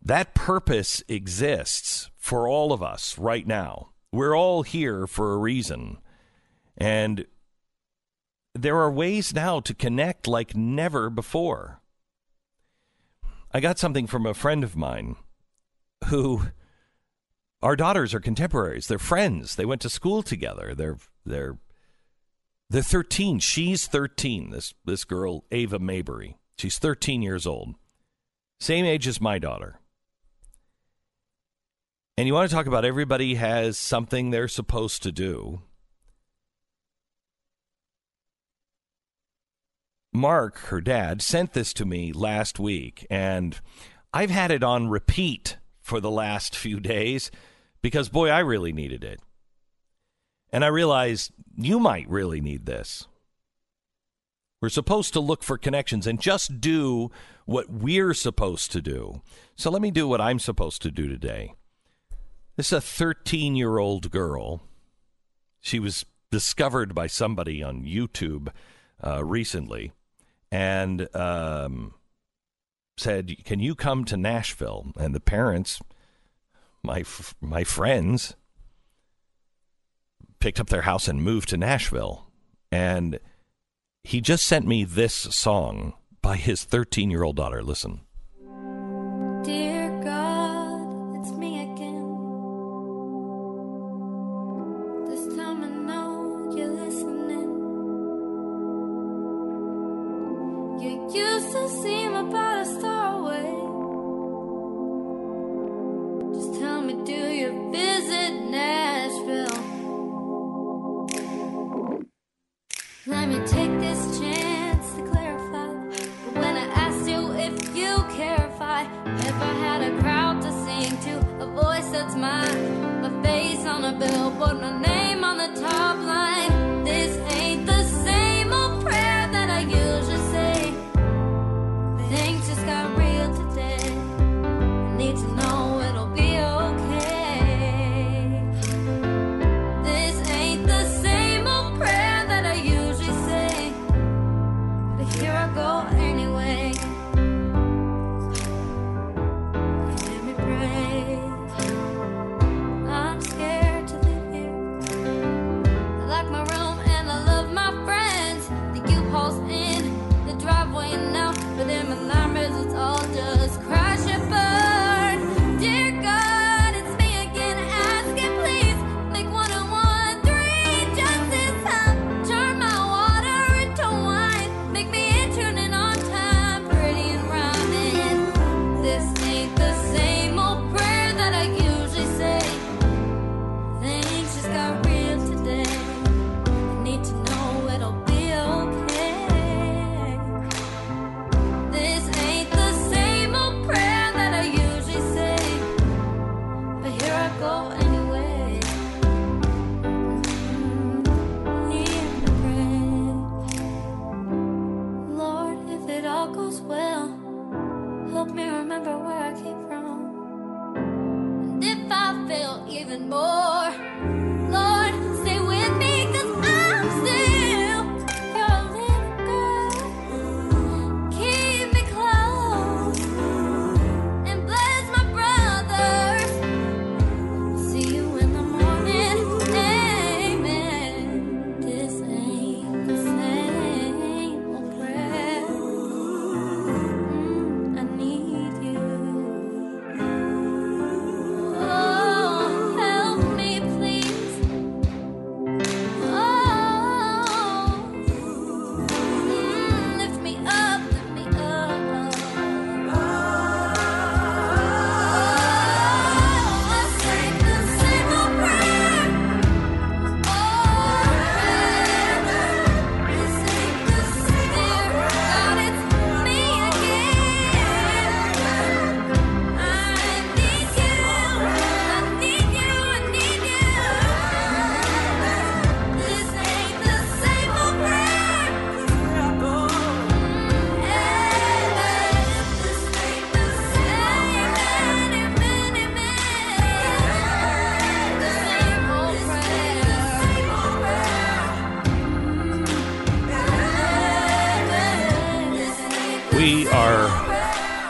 [0.05, 3.91] That purpose exists for all of us right now.
[4.11, 5.99] We're all here for a reason.
[6.77, 7.27] And
[8.55, 11.81] there are ways now to connect like never before.
[13.53, 15.17] I got something from a friend of mine
[16.07, 16.43] who
[17.63, 18.89] our daughters are contemporaries.
[18.89, 19.55] They're friends.
[19.55, 20.75] They went to school together.
[20.75, 21.59] They're they're
[22.69, 23.39] they're 13.
[23.39, 24.51] She's 13.
[24.51, 26.39] This this girl Ava Mabry.
[26.59, 27.75] She's 13 years old.
[28.59, 29.79] Same age as my daughter.
[32.23, 35.63] And you want to talk about everybody has something they're supposed to do.
[40.13, 43.61] Mark, her dad, sent this to me last week, and
[44.15, 47.33] I've had it on repeat for the last few days
[47.83, 49.19] because, boy, I really needed it.
[50.53, 53.09] And I realized you might really need this.
[54.61, 57.11] We're supposed to look for connections and just do
[57.47, 59.23] what we're supposed to do.
[59.57, 61.55] So let me do what I'm supposed to do today.
[62.63, 64.63] This is a 13 year old girl.
[65.61, 68.51] She was discovered by somebody on YouTube
[69.05, 69.91] uh, recently
[70.49, 71.95] and um,
[72.97, 74.93] said, Can you come to Nashville?
[74.97, 75.81] And the parents,
[76.85, 78.37] my, f- my friends,
[80.39, 82.29] picked up their house and moved to Nashville.
[82.71, 83.19] And
[84.05, 87.61] he just sent me this song by his 13 year old daughter.
[87.61, 88.03] Listen.
[89.43, 89.82] Dear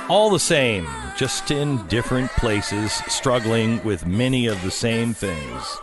[0.09, 0.87] all the same,
[1.17, 5.79] just in different places, struggling with many of the same things.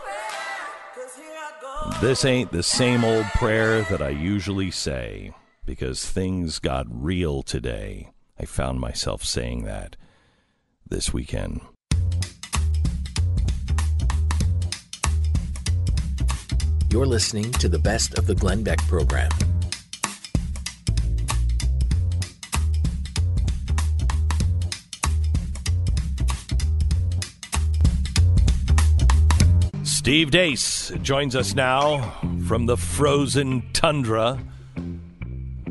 [2.00, 5.32] This ain't the same old prayer that I usually say,
[5.64, 8.10] because things got real today.
[8.38, 9.96] I found myself saying that
[10.88, 11.60] this weekend.
[16.90, 19.30] You're listening to the best of the Glenn Beck program.
[30.10, 32.18] Steve Deace joins us now
[32.48, 34.40] from the frozen tundra.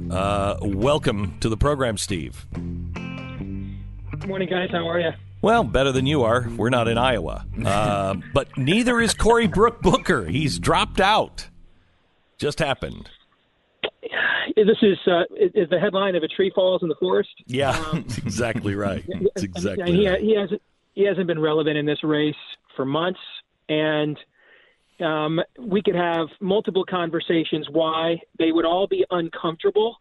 [0.10, 2.47] Uh, welcome to the program, Steve.
[2.54, 4.69] Good morning, guys.
[4.71, 5.10] How are you?
[5.41, 6.47] Well, better than you are.
[6.56, 7.45] We're not in Iowa.
[7.65, 10.23] Uh, but neither is Cory Brook Booker.
[10.28, 11.49] He's dropped out.
[12.38, 13.10] Just happened.
[14.56, 17.43] This is uh, is the headline of a tree falls in the forest.
[17.45, 19.04] Yeah, that's exactly right.
[19.36, 20.21] That's exactly he, right.
[20.21, 20.62] he hasn't
[20.93, 22.36] he hasn't been relevant in this race
[22.78, 23.19] for months,
[23.69, 24.17] and
[24.99, 29.97] um, we could have multiple conversations why they would all be uncomfortable.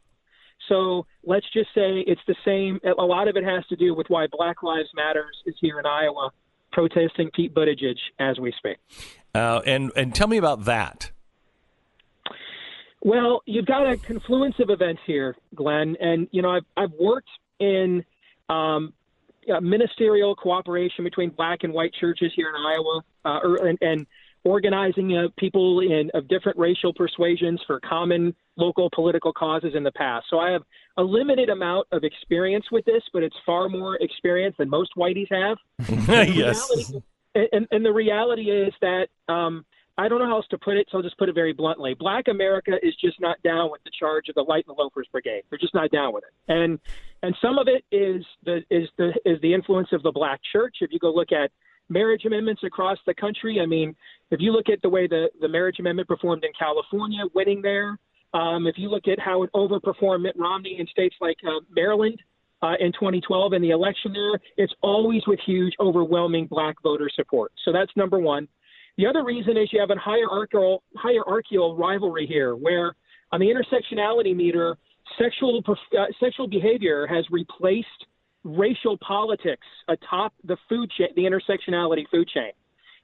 [0.68, 2.81] So let's just say it's the same.
[2.85, 5.87] A lot of it has to do with why Black Lives Matters is here in
[5.87, 6.31] Iowa,
[6.72, 8.78] protesting Pete Buttigieg as we speak.
[9.35, 11.12] Uh, and and tell me about that.
[13.00, 17.31] Well, you've got a confluence of events here, Glenn, and you know I've I've worked
[17.61, 18.04] in
[18.48, 18.92] um,
[19.48, 24.06] uh, ministerial cooperation between black and white churches here in Iowa, uh, er, and, and
[24.44, 29.92] organizing uh, people in of different racial persuasions for common local political causes in the
[29.92, 30.26] past.
[30.30, 30.62] So I have
[30.96, 35.28] a limited amount of experience with this, but it's far more experience than most whiteys
[35.30, 35.58] have.
[36.08, 36.68] Yes.
[36.70, 37.02] reality-
[37.34, 39.64] and, and the reality is that um,
[39.98, 41.92] I don't know how else to put it, so I'll just put it very bluntly.
[41.92, 45.08] Black America is just not down with the charge of the Light and the Loafers
[45.11, 45.42] Brigade.
[45.50, 46.78] They're just not down with it, and
[47.22, 50.76] and some of it is the is the is the influence of the black church.
[50.80, 51.50] If you go look at
[51.88, 53.96] marriage amendments across the country, I mean,
[54.30, 57.98] if you look at the way the the marriage amendment performed in California, winning there.
[58.34, 62.20] Um, if you look at how it overperformed Mitt Romney in states like uh, Maryland,
[62.61, 67.52] uh, in 2012 in the election there, it's always with huge, overwhelming black voter support.
[67.64, 68.48] So that's number one.
[68.98, 72.96] The other reason is you have a hierarchical, hierarchical rivalry here, where
[73.30, 74.76] on the intersectionality meter,
[75.16, 77.87] sexual uh, sexual behavior has replaced
[78.42, 82.50] racial politics atop the food chain, the intersectionality food chain.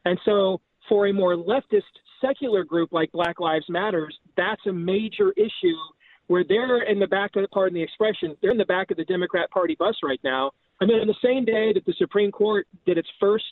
[0.04, 1.82] And so, for a more leftist
[2.20, 5.78] secular group like Black Lives Matters, that's a major issue
[6.26, 8.96] where they're in the back of the pardon the expression, they're in the back of
[8.96, 10.50] the Democrat Party bus right now.
[10.80, 13.44] I mean, on the same day that the Supreme Court did its first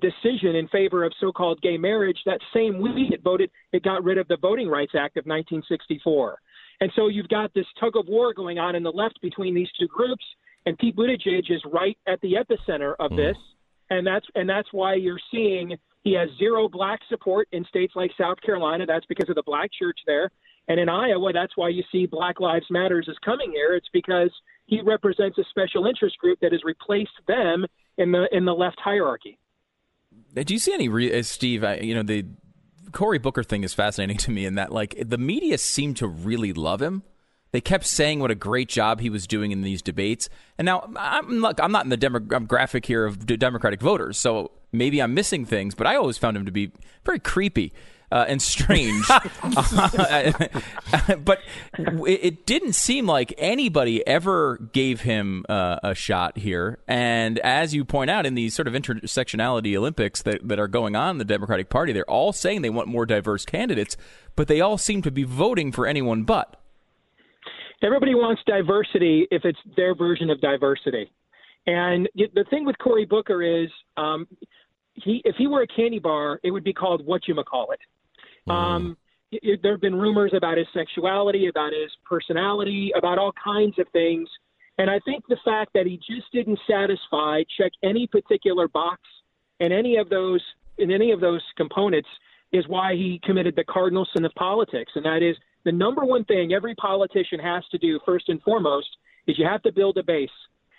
[0.00, 4.18] decision in favor of so-called gay marriage, that same week it voted, it got rid
[4.18, 6.38] of the Voting Rights Act of 1964.
[6.80, 9.68] And so you've got this tug of war going on in the left between these
[9.78, 10.24] two groups,
[10.66, 13.16] and Pete Buttigieg is right at the epicenter of mm.
[13.16, 13.36] this,
[13.90, 18.10] and that's and that's why you're seeing he has zero black support in states like
[18.18, 18.86] South Carolina.
[18.86, 20.30] That's because of the black church there.
[20.68, 23.74] And in Iowa, that's why you see Black Lives Matters is coming here.
[23.74, 24.30] It's because
[24.66, 27.66] he represents a special interest group that has replaced them
[27.98, 29.38] in the in the left hierarchy.
[30.34, 31.62] Do you see any, re- uh, Steve?
[31.64, 32.26] I, you know, the
[32.92, 36.52] Cory Booker thing is fascinating to me in that, like, the media seemed to really
[36.52, 37.02] love him.
[37.52, 40.28] They kept saying what a great job he was doing in these debates.
[40.58, 45.00] And now I'm look, I'm not in the demographic here of Democratic voters, so maybe
[45.00, 45.76] I'm missing things.
[45.76, 46.72] But I always found him to be
[47.04, 47.72] very creepy.
[48.14, 49.04] Uh, and strange,
[51.24, 51.40] but
[51.76, 56.78] it, it didn't seem like anybody ever gave him uh, a shot here.
[56.86, 60.94] And as you point out, in these sort of intersectionality Olympics that, that are going
[60.94, 63.96] on in the Democratic Party, they're all saying they want more diverse candidates,
[64.36, 66.54] but they all seem to be voting for anyone but.
[67.82, 71.10] Everybody wants diversity if it's their version of diversity.
[71.66, 74.28] And the thing with Cory Booker is, um,
[74.94, 77.72] he if he were a candy bar, it would be called what you ma call
[77.72, 77.80] it.
[78.48, 78.96] Um,
[79.32, 83.86] it, there have been rumors about his sexuality, about his personality, about all kinds of
[83.92, 84.28] things.
[84.78, 89.00] And I think the fact that he just didn't satisfy, check any particular box
[89.60, 90.42] in any of those
[90.76, 92.08] in any of those components
[92.52, 94.90] is why he committed the cardinal sin of politics.
[94.96, 98.88] And that is the number one thing every politician has to do first and foremost
[99.28, 100.28] is you have to build a base.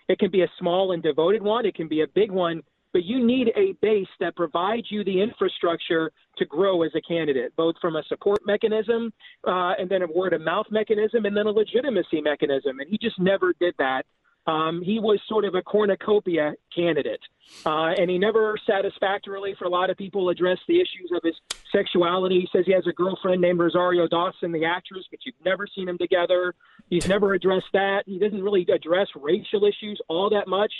[0.09, 2.61] It can be a small and devoted one, it can be a big one,
[2.95, 7.53] but you need a base that provides you the infrastructure to grow as a candidate,
[7.57, 9.11] both from a support mechanism
[9.45, 12.79] uh, and then a word of mouth mechanism and then a legitimacy mechanism.
[12.79, 14.05] And he just never did that.
[14.47, 17.19] Um, he was sort of a cornucopia candidate,
[17.65, 21.35] uh, and he never satisfactorily, for a lot of people, addressed the issues of his
[21.73, 22.41] sexuality.
[22.41, 25.87] He says he has a girlfriend named Rosario Dawson, the actress, but you've never seen
[25.87, 26.53] them together.
[26.89, 28.03] He's never addressed that.
[28.05, 30.71] He doesn't really address racial issues all that much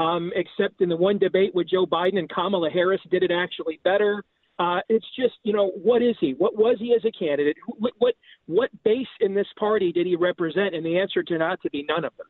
[0.00, 3.80] um, except in the one debate with Joe Biden and Kamala Harris did it actually
[3.84, 4.24] better.
[4.58, 6.32] Uh, it's just, you know, what is he?
[6.32, 7.56] What was he as a candidate?
[7.78, 8.14] What, what
[8.46, 10.74] what base in this party did he represent?
[10.74, 12.26] And the answer turned out to be none of them.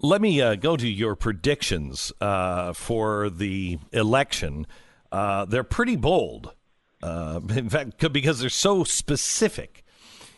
[0.00, 4.66] Let me uh, go to your predictions uh, for the election.
[5.10, 6.54] Uh, they're pretty bold.
[7.02, 9.84] Uh, in fact, because they're so specific.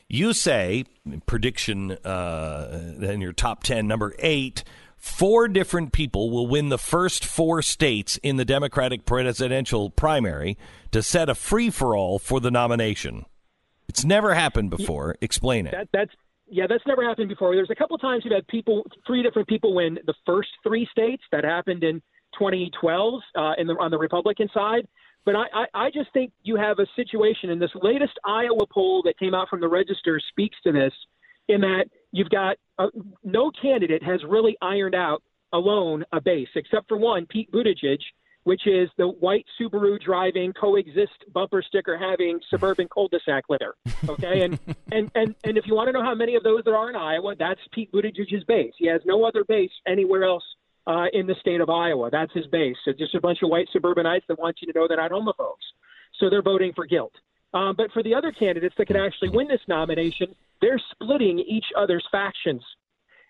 [0.09, 0.85] You say
[1.27, 4.63] prediction uh, in your top ten, number eight
[5.05, 10.57] four different people will win the first four states in the Democratic presidential primary
[10.93, 13.27] to set a free for all for the nomination.
[13.87, 15.17] It's never happened before.
[15.21, 15.73] Explain it.
[15.73, 16.11] That, that's
[16.47, 17.55] yeah, that's never happened before.
[17.55, 21.23] There's a couple times you've had people, three different people win the first three states.
[21.33, 22.01] That happened in
[22.39, 24.89] 2012 uh, in the, on the Republican side.
[25.27, 29.03] But I, I, I just think you have a situation and this latest Iowa poll
[29.05, 30.93] that came out from the Register speaks to this,
[31.49, 31.85] in that
[32.15, 32.87] you've got uh,
[33.23, 37.99] no candidate has really ironed out alone a base, except for one, Pete Buttigieg,
[38.45, 43.75] which is the white Subaru driving, coexist bumper sticker having suburban cul-de-sac litter.
[44.09, 44.59] Okay, and
[44.93, 46.97] and and and if you want to know how many of those there are in
[46.97, 48.73] Iowa, that's Pete Buttigieg's base.
[48.79, 50.45] He has no other base anywhere else
[50.87, 52.11] uh, in the state of Iowa.
[52.11, 52.77] That's his base.
[52.87, 55.67] It's just a bunch of white suburbanites that want you to know they're not homophobes.
[56.21, 57.13] So they're voting for guilt.
[57.55, 60.35] Um, but for the other candidates that could actually win this nomination,
[60.65, 62.63] they're splitting each other's factions.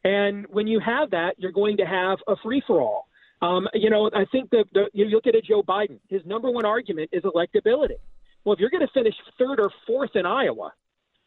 [0.04, 3.08] And when you have that, you're going to have a free for all.
[3.42, 6.64] Um, you know, I think that you look at a Joe Biden, his number one
[6.64, 7.98] argument is electability.
[8.44, 10.72] Well, if you're going to finish third or fourth in Iowa,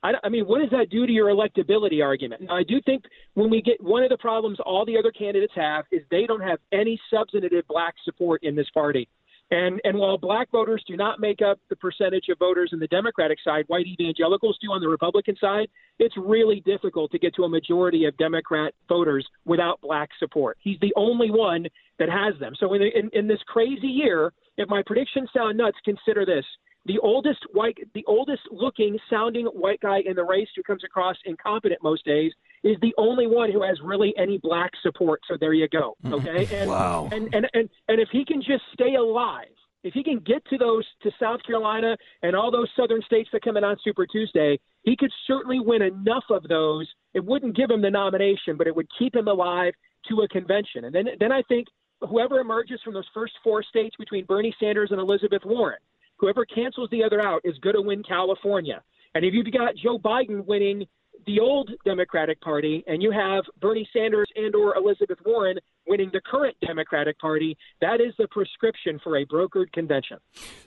[0.02, 2.44] I, I mean, what does that do to your electability argument?
[2.44, 3.04] Now, I do think
[3.34, 6.42] when we get one of the problems all the other candidates have is they don't
[6.42, 9.10] have any substantive black support in this party.
[9.50, 12.88] And and while black voters do not make up the percentage of voters in the
[12.88, 15.70] Democratic side, white evangelicals do on the Republican side,
[16.00, 20.58] it's really difficult to get to a majority of Democrat voters without black support.
[20.62, 21.66] He's the only one
[21.98, 22.54] that has them.
[22.60, 26.46] So in, in, in this crazy year, if my predictions sound nuts, consider this.
[26.88, 31.18] The oldest white, the oldest looking sounding white guy in the race who comes across
[31.26, 32.32] incompetent most days
[32.64, 35.20] is the only one who has really any black support.
[35.28, 35.96] So there you go.
[36.04, 36.14] Mm-hmm.
[36.14, 36.62] Okay.
[36.62, 37.10] And, wow.
[37.12, 39.48] And, and, and, and if he can just stay alive,
[39.84, 43.44] if he can get to those to South Carolina and all those southern states that
[43.44, 46.88] come in on Super Tuesday, he could certainly win enough of those.
[47.14, 49.74] It wouldn't give him the nomination, but it would keep him alive
[50.10, 50.86] to a convention.
[50.86, 51.68] And then then I think
[52.02, 55.80] whoever emerges from those first four states between Bernie Sanders and Elizabeth Warren,
[56.18, 58.82] whoever cancels the other out is going to win California.
[59.16, 60.86] And if you've got Joe Biden winning
[61.26, 65.58] the old Democratic Party and you have Bernie Sanders and or Elizabeth Warren
[65.88, 70.18] winning the current Democratic Party, that is the prescription for a brokered convention.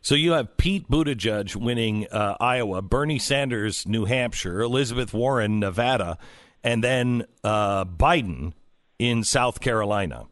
[0.02, 6.18] So you have Pete Buttigieg winning uh, Iowa, Bernie Sanders New Hampshire, Elizabeth Warren Nevada,
[6.62, 8.52] and then uh, Biden
[8.98, 10.26] in South Carolina.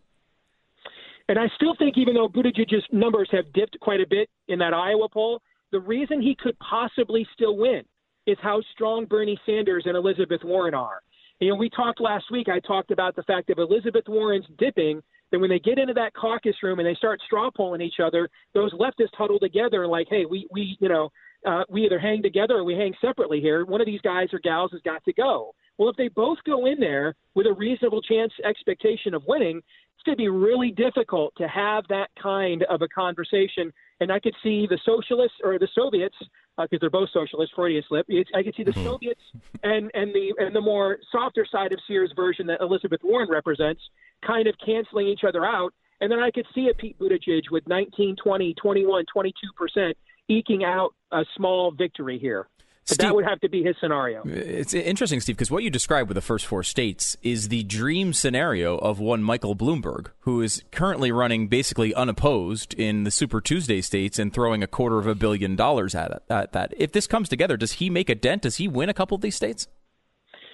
[1.28, 4.72] And I still think, even though Buttigieg's numbers have dipped quite a bit in that
[4.72, 7.82] Iowa poll, the reason he could possibly still win
[8.26, 11.02] is how strong Bernie Sanders and Elizabeth Warren are.
[11.40, 12.48] You know, we talked last week.
[12.48, 16.14] I talked about the fact that Elizabeth Warren's dipping, that when they get into that
[16.14, 20.08] caucus room and they start straw polling each other, those leftists huddle together and like,
[20.10, 21.10] hey, we we you know
[21.46, 23.64] uh, we either hang together or we hang separately here.
[23.64, 25.54] One of these guys or gals has got to go.
[25.76, 29.62] Well, if they both go in there with a reasonable chance expectation of winning,
[29.98, 33.72] it's going to be really difficult to have that kind of a conversation.
[33.98, 36.14] And I could see the socialists or the Soviets,
[36.56, 38.06] because uh, they're both socialists, Freudian slip.
[38.32, 39.20] I could see the Soviets
[39.64, 43.80] and and the and the more softer side of Sears version that Elizabeth Warren represents,
[44.24, 45.74] kind of canceling each other out.
[46.00, 49.96] And then I could see a Pete Buttigieg with 19, 20, 21, 22 percent
[50.28, 52.46] eking out a small victory here.
[52.88, 54.22] But Steve- that would have to be his scenario.
[54.24, 58.12] It's interesting, Steve, because what you described with the first four states is the dream
[58.12, 63.80] scenario of one Michael Bloomberg, who is currently running basically unopposed in the Super Tuesday
[63.80, 66.72] states and throwing a quarter of a billion dollars at, it, at that.
[66.76, 68.42] If this comes together, does he make a dent?
[68.42, 69.68] Does he win a couple of these states?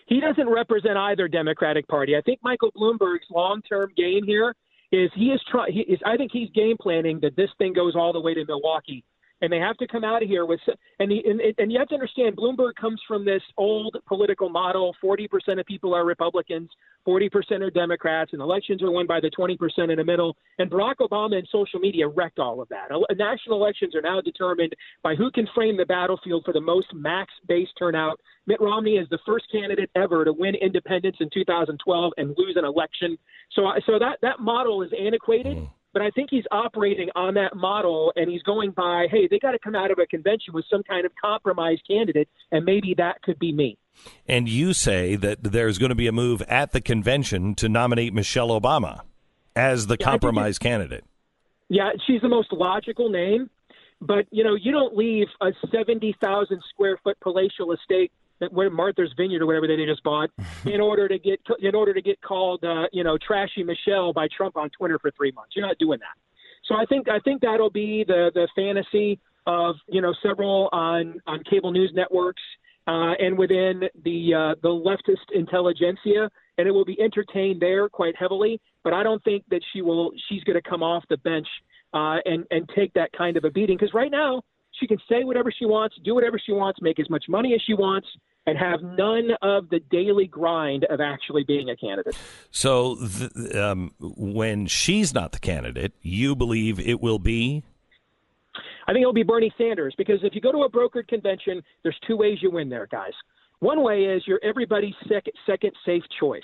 [0.07, 2.17] he doesn't represent either Democratic Party.
[2.17, 4.55] I think Michael Bloomberg's long-term game here
[4.93, 5.73] is he is trying.
[6.05, 9.05] I think he's game planning that this thing goes all the way to Milwaukee,
[9.45, 10.61] and they have to come out of here with.
[10.99, 14.97] And he, and, and you have to understand, Bloomberg comes from this old political model.
[15.01, 16.71] Forty percent of people are Republicans,
[17.05, 20.37] forty percent are Democrats, and elections are won by the twenty percent in the middle.
[20.59, 22.89] And Barack Obama and social media wrecked all of that.
[23.17, 27.33] National elections are now determined by who can frame the battlefield for the most max
[27.47, 28.19] base turnout.
[28.47, 32.65] Mitt Romney is the first candidate ever to win independence in 2012 and lose an
[32.65, 33.19] election.
[33.53, 35.57] So, so that that model is antiquated.
[35.57, 35.71] Mm.
[35.95, 39.53] But I think he's operating on that model, and he's going by, hey, they got
[39.53, 43.23] to come out of a convention with some kind of compromise candidate, and maybe that
[43.23, 43.79] could be me.
[44.27, 48.13] And you say that there's going to be a move at the convention to nominate
[48.13, 49.03] Michelle Obama
[49.55, 51.05] as the Yeah, compromise candidate.
[51.69, 53.49] Yeah, she's the most logical name,
[54.01, 58.11] but you know, you don't leave a seventy thousand square foot palatial estate
[58.53, 60.31] Martha's Vineyard or whatever that they just bought
[60.65, 64.29] in order to get in order to get called uh, you know trashy Michelle by
[64.37, 65.53] Trump on Twitter for three months.
[65.55, 66.17] You're not doing that.
[66.67, 71.21] So I think I think that'll be the the fantasy of you know several on
[71.27, 72.43] on cable news networks
[72.87, 78.15] uh, and within the uh, the leftist intelligentsia, and it will be entertained there quite
[78.17, 78.61] heavily.
[78.83, 80.13] But I don't think that she will.
[80.29, 81.47] She's going to come off the bench
[81.93, 84.43] uh, and and take that kind of a beating because right now
[84.81, 87.63] she can say whatever she wants, do whatever she wants, make as much money as
[87.63, 88.09] she wants,
[88.47, 92.17] and have none of the daily grind of actually being a candidate.
[92.51, 97.63] So th- um, when she's not the candidate, you believe it will be
[98.87, 101.99] I think it'll be Bernie Sanders because if you go to a brokered convention, there's
[102.07, 103.13] two ways you win there, guys.
[103.61, 106.43] One way is you're everybody's second second safe choice.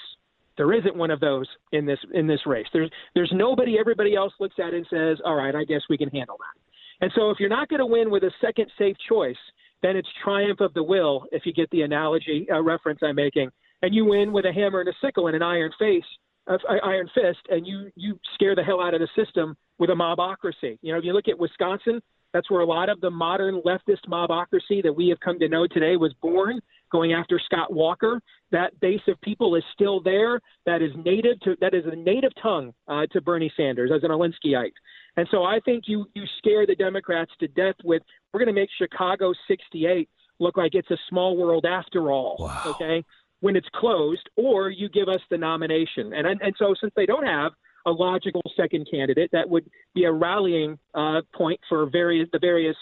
[0.57, 2.67] There isn't one of those in this in this race.
[2.73, 6.09] There's there's nobody everybody else looks at and says, "All right, I guess we can
[6.09, 9.37] handle that." And so if you're not going to win with a second safe choice,
[9.83, 11.25] then it's triumph of the will.
[11.33, 13.51] If you get the analogy uh, reference I'm making,
[13.83, 16.05] and you win with a hammer and a sickle and an iron face,
[16.47, 19.95] uh, iron fist, and you you scare the hell out of the system with a
[19.95, 20.79] mobocracy.
[20.83, 22.01] You know, if you look at Wisconsin,
[22.33, 25.67] that's where a lot of the modern leftist mobocracy that we have come to know
[25.67, 26.61] today was born,
[26.91, 28.21] going after Scott Walker.
[28.53, 30.41] That base of people is still there.
[30.67, 34.11] That is native to that is a native tongue uh, to Bernie Sanders as an
[34.11, 34.73] Alinskyite.
[35.17, 38.61] And so I think you you scare the Democrats to death with we're going to
[38.61, 42.51] make Chicago 68 look like it's a small world after all.
[42.67, 43.05] Okay,
[43.41, 46.13] when it's closed, or you give us the nomination.
[46.15, 47.53] And and, and so since they don't have
[47.87, 49.65] a logical second candidate that would
[49.95, 52.77] be a rallying uh, point for various the various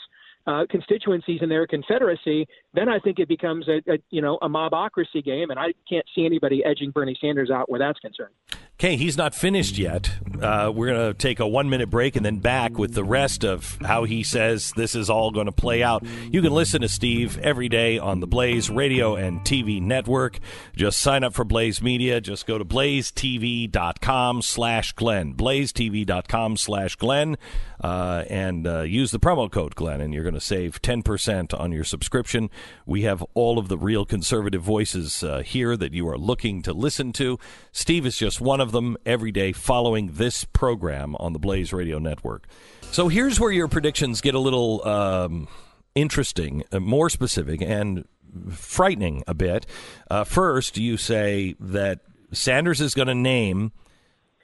[0.48, 4.48] uh, constituencies in their confederacy, then I think it becomes a, a you know a
[4.48, 8.32] mobocracy game, and I can't see anybody edging Bernie Sanders out where that's concerned.
[8.80, 10.08] Okay, he's not finished yet.
[10.40, 13.44] Uh, we're going to take a one minute break and then back with the rest
[13.44, 16.04] of how he says this is all going to play out.
[16.30, 20.38] You can listen to Steve every day on the Blaze radio and TV network.
[20.76, 22.20] Just sign up for Blaze Media.
[22.20, 25.34] Just go to blazetv.com slash Glenn.
[25.34, 27.36] blazetv.com slash Glenn.
[27.80, 31.70] Uh, and uh, use the promo code Glenn, and you're going to save 10% on
[31.70, 32.50] your subscription.
[32.86, 36.72] We have all of the real conservative voices uh, here that you are looking to
[36.72, 37.38] listen to.
[37.70, 41.98] Steve is just one of them every day following this program on the Blaze Radio
[41.98, 42.46] Network.
[42.90, 45.48] So here's where your predictions get a little um,
[45.94, 48.04] interesting, uh, more specific, and
[48.50, 49.66] frightening a bit.
[50.10, 52.00] Uh, first, you say that
[52.32, 53.72] Sanders is going to name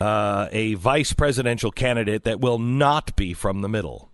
[0.00, 4.10] uh, a vice presidential candidate that will not be from the middle.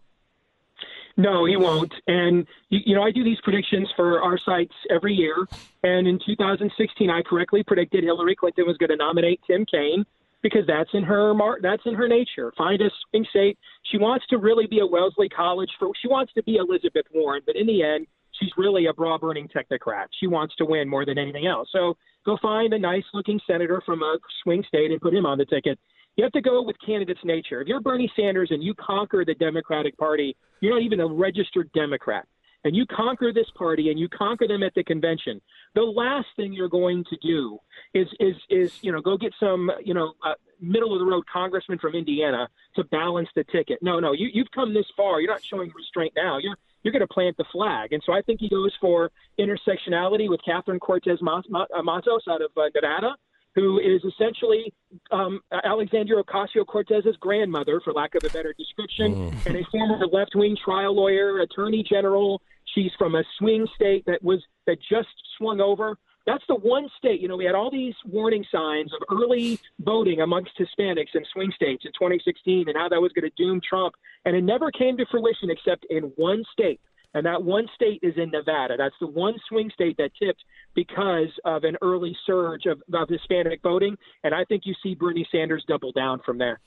[1.20, 1.92] No, he won't.
[2.06, 5.46] And you, you know, I do these predictions for our sites every year.
[5.82, 10.04] And in 2016, I correctly predicted Hillary Clinton was going to nominate Tim Kaine
[10.42, 12.52] because that's in her mar- that's in her nature.
[12.56, 13.58] Find a swing state.
[13.90, 15.90] She wants to really be a Wellesley College for.
[16.00, 19.48] She wants to be Elizabeth Warren, but in the end, she's really a bra burning
[19.48, 20.06] technocrat.
[20.18, 21.68] She wants to win more than anything else.
[21.70, 25.36] So go find a nice looking senator from a swing state and put him on
[25.36, 25.78] the ticket.
[26.20, 27.62] You have to go with candidate's nature.
[27.62, 31.72] If you're Bernie Sanders and you conquer the Democratic Party, you're not even a registered
[31.72, 32.28] Democrat,
[32.62, 35.40] and you conquer this party and you conquer them at the convention,
[35.74, 37.58] the last thing you're going to do
[37.94, 41.24] is is is you know go get some you know uh, middle of the road
[41.32, 43.78] congressman from Indiana to balance the ticket.
[43.80, 45.22] No, no, you you've come this far.
[45.22, 46.36] You're not showing restraint now.
[46.36, 50.28] You're you're going to plant the flag, and so I think he goes for intersectionality
[50.28, 53.14] with Catherine Cortez Mas- uh, Masto out of uh, Nevada
[53.54, 54.72] who is essentially
[55.10, 60.34] um, Alexandria Ocasio Cortez's grandmother, for lack of a better description, and a former left
[60.34, 62.40] wing trial lawyer, attorney general.
[62.74, 65.98] She's from a swing state that was that just swung over.
[66.26, 70.20] That's the one state, you know, we had all these warning signs of early voting
[70.20, 73.94] amongst Hispanics in swing states in 2016 and how that was going to doom Trump.
[74.26, 76.78] And it never came to fruition except in one state.
[77.12, 78.76] And that one state is in Nevada.
[78.76, 80.42] That's the one swing state that tipped
[80.74, 83.96] because of an early surge of, of Hispanic voting.
[84.22, 86.60] And I think you see Bernie Sanders double down from there.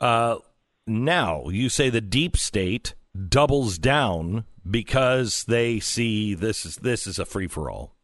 [0.00, 0.38] Uh,
[0.86, 2.94] now, you say the deep state
[3.28, 7.94] doubles down because they see this is this is a free for all.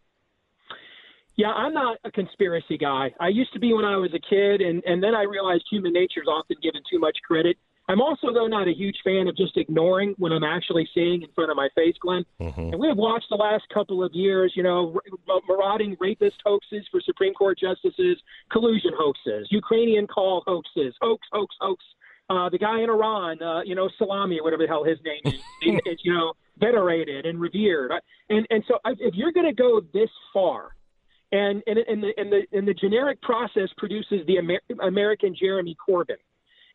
[1.37, 3.15] Yeah, I'm not a conspiracy guy.
[3.19, 5.93] I used to be when I was a kid, and, and then I realized human
[5.93, 7.57] nature is often given too much credit.
[7.91, 11.29] I'm also, though, not a huge fan of just ignoring what I'm actually seeing in
[11.35, 12.25] front of my face, Glenn.
[12.71, 14.95] And we have watched the last couple of years, you know,
[15.29, 18.17] r- marauding rapist hoaxes for Supreme Court justices,
[18.53, 21.83] collusion hoaxes, Ukrainian call hoaxes, hoax, hoax, hoax.
[22.29, 25.23] Uh, the guy in Iran, uh, you know, Salami or whatever the hell his name
[25.25, 27.91] is, is, is you know, venerated and revered.
[28.29, 30.77] And and so if you're going to go this far,
[31.33, 35.77] and and and the and the, and the generic process produces the Amer- American Jeremy
[35.89, 36.23] Corbyn.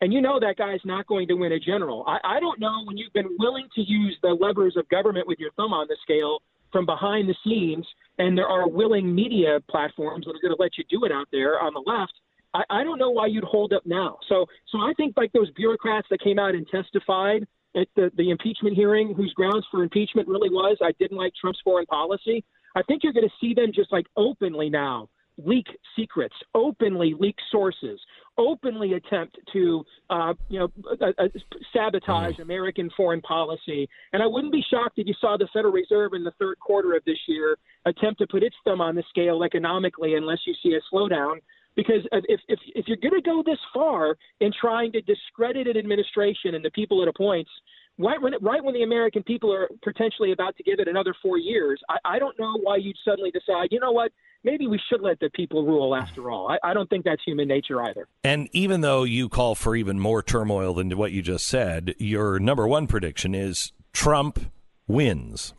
[0.06, 2.04] And you know that guy's not going to win a general.
[2.06, 5.40] I, I don't know when you've been willing to use the levers of government with
[5.40, 7.88] your thumb on the scale from behind the scenes,
[8.20, 11.28] and there are willing media platforms that are going to let you do it out
[11.32, 12.14] there on the left.
[12.54, 14.20] I, I don't know why you'd hold up now.
[14.30, 18.30] So, so I think like those bureaucrats that came out and testified at the, the
[18.30, 22.46] impeachment hearing, whose grounds for impeachment really was I didn't like Trump's foreign policy.
[22.76, 25.66] I think you're going to see them just like openly now leak
[25.96, 28.00] secrets, openly leak sources,
[28.38, 30.70] openly attempt to, uh, you know,
[31.02, 31.28] uh, uh,
[31.74, 33.88] sabotage American foreign policy.
[34.14, 36.96] And I wouldn't be shocked if you saw the Federal Reserve in the third quarter
[36.96, 40.76] of this year attempt to put its thumb on the scale economically, unless you see
[40.76, 41.36] a slowdown.
[41.76, 45.76] Because if if, if you're going to go this far in trying to discredit an
[45.76, 47.52] administration and the people it appoints,
[47.98, 51.38] right when right when the American people are potentially about to give it another four
[51.38, 54.14] years, I, I don't know why you'd suddenly decide, you know what,
[54.46, 56.50] maybe we should let the people rule after all.
[56.50, 58.08] I, I don't think that's human nature either.
[58.24, 62.40] And even though you call for even more turmoil than what you just said, your
[62.40, 64.40] number one prediction is Trump
[64.88, 65.54] wins.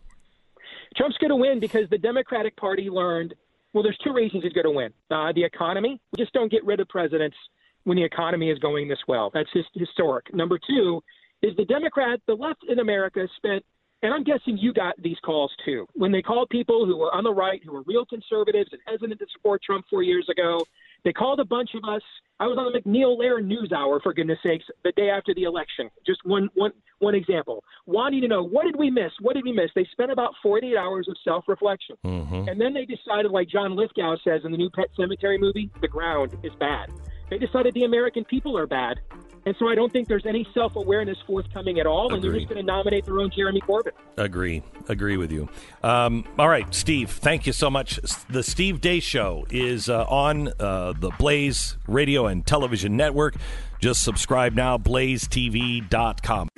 [0.97, 3.35] Trump's going to win because the Democratic Party learned.
[3.75, 4.93] Well, there's two reasons he's going to win.
[5.11, 6.01] Uh, the economy.
[6.13, 7.37] We just don't get rid of presidents
[7.85, 9.31] when the economy is going this well.
[9.35, 10.33] That's his, historic.
[10.33, 11.03] Number two
[11.43, 13.65] is the Democrat, the left in America spent,
[14.03, 17.25] and I'm guessing you got these calls too, when they called people who were on
[17.25, 20.65] the right, who were real conservatives and hesitant to support Trump four years ago.
[21.05, 22.03] They called a bunch of us.
[22.41, 25.45] I was on the MacNeil Lehrer News Hour, for goodness sakes, the day after the
[25.45, 25.89] election.
[26.05, 27.63] Just one, one, one example.
[27.87, 29.13] Wanting to know what did we miss?
[29.21, 29.71] What did we miss?
[29.75, 32.49] They spent about 48 hours of self-reflection, mm-hmm.
[32.49, 35.89] and then they decided, like John Lithgow says in the new Pet Sematary movie, the
[35.89, 36.91] ground is bad.
[37.31, 38.99] They decided the American people are bad,
[39.47, 42.61] and so I don't think there's any self-awareness forthcoming at all, and they're just going
[42.61, 43.93] to nominate their own Jeremy Corbyn.
[44.17, 44.63] Agree.
[44.89, 45.49] Agree with you.
[45.85, 48.01] Um, all right, Steve, thank you so much.
[48.29, 53.37] The Steve Deace Show is uh, on uh, the Blaze Radio and Television Network.
[53.81, 56.49] Just subscribe now, blazetv.com.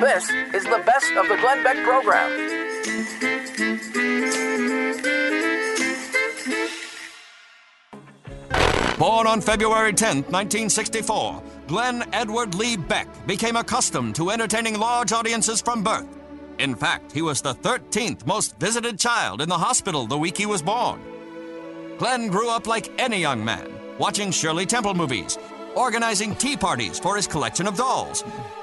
[0.00, 3.73] This is the best of the Glenn Beck program.
[8.98, 15.60] Born on February 10, 1964, Glenn Edward Lee Beck became accustomed to entertaining large audiences
[15.60, 16.06] from birth.
[16.60, 20.46] In fact, he was the 13th most visited child in the hospital the week he
[20.46, 21.00] was born.
[21.98, 23.68] Glenn grew up like any young man,
[23.98, 25.38] watching Shirley Temple movies,
[25.74, 28.22] organizing tea parties for his collection of dolls,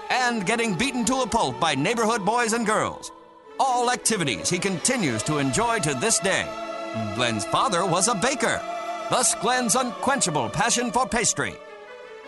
[0.09, 3.11] and getting beaten to a pulp by neighborhood boys and girls.
[3.59, 6.47] All activities he continues to enjoy to this day.
[7.15, 8.61] Glenn's father was a baker,
[9.11, 11.53] thus Glenn's unquenchable passion for pastry.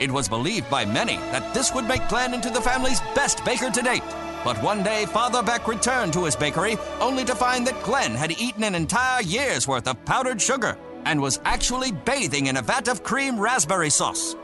[0.01, 3.71] It was believed by many that this would make Glenn into the family's best baker
[3.71, 4.03] to date.
[4.43, 8.31] But one day, Father Beck returned to his bakery only to find that Glenn had
[8.31, 12.89] eaten an entire year's worth of powdered sugar and was actually bathing in a vat
[12.89, 14.35] of cream raspberry sauce.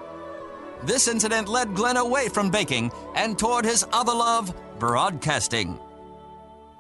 [0.84, 5.78] This incident led Glenn away from baking and toward his other love, broadcasting.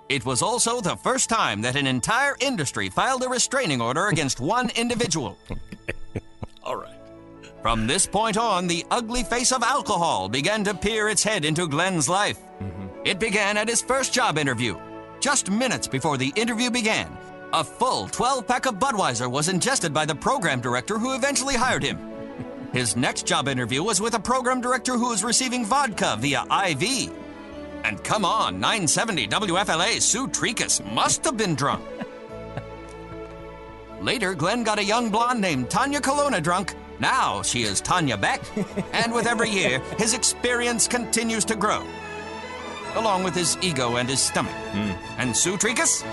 [0.10, 4.40] It was also the first time that an entire industry filed a restraining order against
[4.40, 5.38] one individual.
[6.64, 6.96] All right.
[7.62, 11.68] From this point on, the ugly face of alcohol began to peer its head into
[11.68, 12.40] Glenn's life.
[12.60, 12.88] Mm-hmm.
[13.06, 14.80] It began at his first job interview.
[15.20, 17.16] Just minutes before the interview began,
[17.54, 21.84] a full 12 pack of Budweiser was ingested by the program director who eventually hired
[21.84, 22.00] him.
[22.74, 27.12] His next job interview was with a program director who was receiving vodka via IV.
[27.84, 31.84] And come on, 970 WFLA Sue Tricus must have been drunk.
[34.02, 36.74] Later, Glenn got a young blonde named Tania Colonna drunk.
[37.00, 38.42] Now she is Tania Beck.
[38.94, 41.84] and with every year, his experience continues to grow,
[42.96, 44.56] along with his ego and his stomach.
[45.18, 46.06] And Sue Tricus?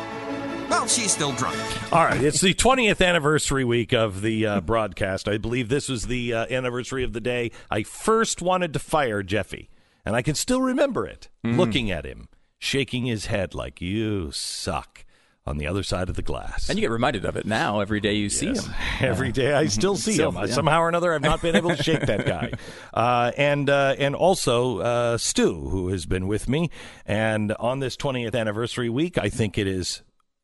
[0.69, 1.57] Well, she's still drunk.
[1.93, 5.29] All right, it's the 20th anniversary week of the uh, broadcast.
[5.29, 9.23] I believe this was the uh, anniversary of the day I first wanted to fire
[9.23, 9.69] Jeffy,
[10.07, 11.29] and I can still remember it.
[11.45, 12.29] Looking at him,
[12.59, 15.05] shaking his head like "You suck"
[15.45, 16.69] on the other side of the glass.
[16.69, 18.65] And you get reminded of it now every day you see him.
[19.01, 20.49] Every day I still see Still, him.
[20.49, 20.53] yeah.
[20.53, 22.51] Somehow or another, I've not been able to shake that guy.
[22.93, 26.69] Uh, and uh, and also uh, Stu, who has been with me.
[27.05, 30.03] And on this 20th anniversary week, I think it is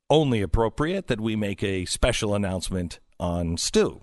[0.09, 4.03] only appropriate that we make a special announcement on Stu.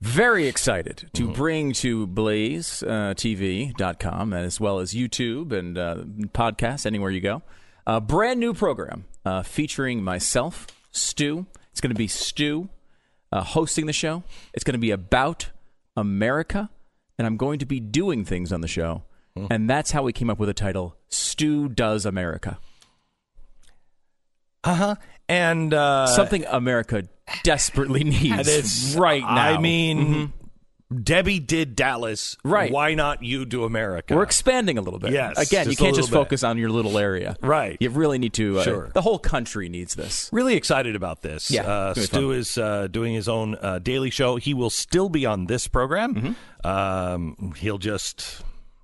[0.00, 1.32] Very excited to Mm-hmm.
[1.34, 5.96] bring to blazetv.com as well as YouTube and uh,
[6.28, 7.42] podcasts, anywhere you go,
[7.86, 11.44] a brand new program uh, featuring myself, Stu.
[11.72, 12.70] It's going to be Stu
[13.30, 14.22] uh, hosting the show.
[14.54, 15.50] It's going to be about
[15.96, 16.70] America,
[17.18, 19.02] and I'm going to be doing things on the show.
[19.36, 19.46] Hmm.
[19.50, 22.58] And that's how we came up with the title Stu Does America.
[24.64, 24.94] Uh huh.
[25.30, 27.04] And uh, Something America
[27.44, 29.28] desperately needs it's right now.
[29.28, 29.58] Mm-hmm.
[29.58, 30.32] I mean,
[31.04, 32.36] Debbie did Dallas.
[32.42, 32.72] Right.
[32.72, 34.16] Why not you do America?
[34.16, 35.12] We're expanding a little bit.
[35.12, 36.16] Yes, Again, you can't just bit.
[36.16, 37.36] focus on your little area.
[37.40, 37.76] Right.
[37.78, 38.58] You really need to.
[38.58, 38.90] Uh, Sure.
[38.92, 40.28] The whole country needs this.
[40.32, 41.48] Really excited about this.
[41.48, 44.34] Yeah, uh, Stu is uh, doing his own uh, daily show.
[44.36, 46.14] He will still be on this program.
[46.16, 46.66] Mm-hmm.
[46.66, 48.42] Um, he'll just,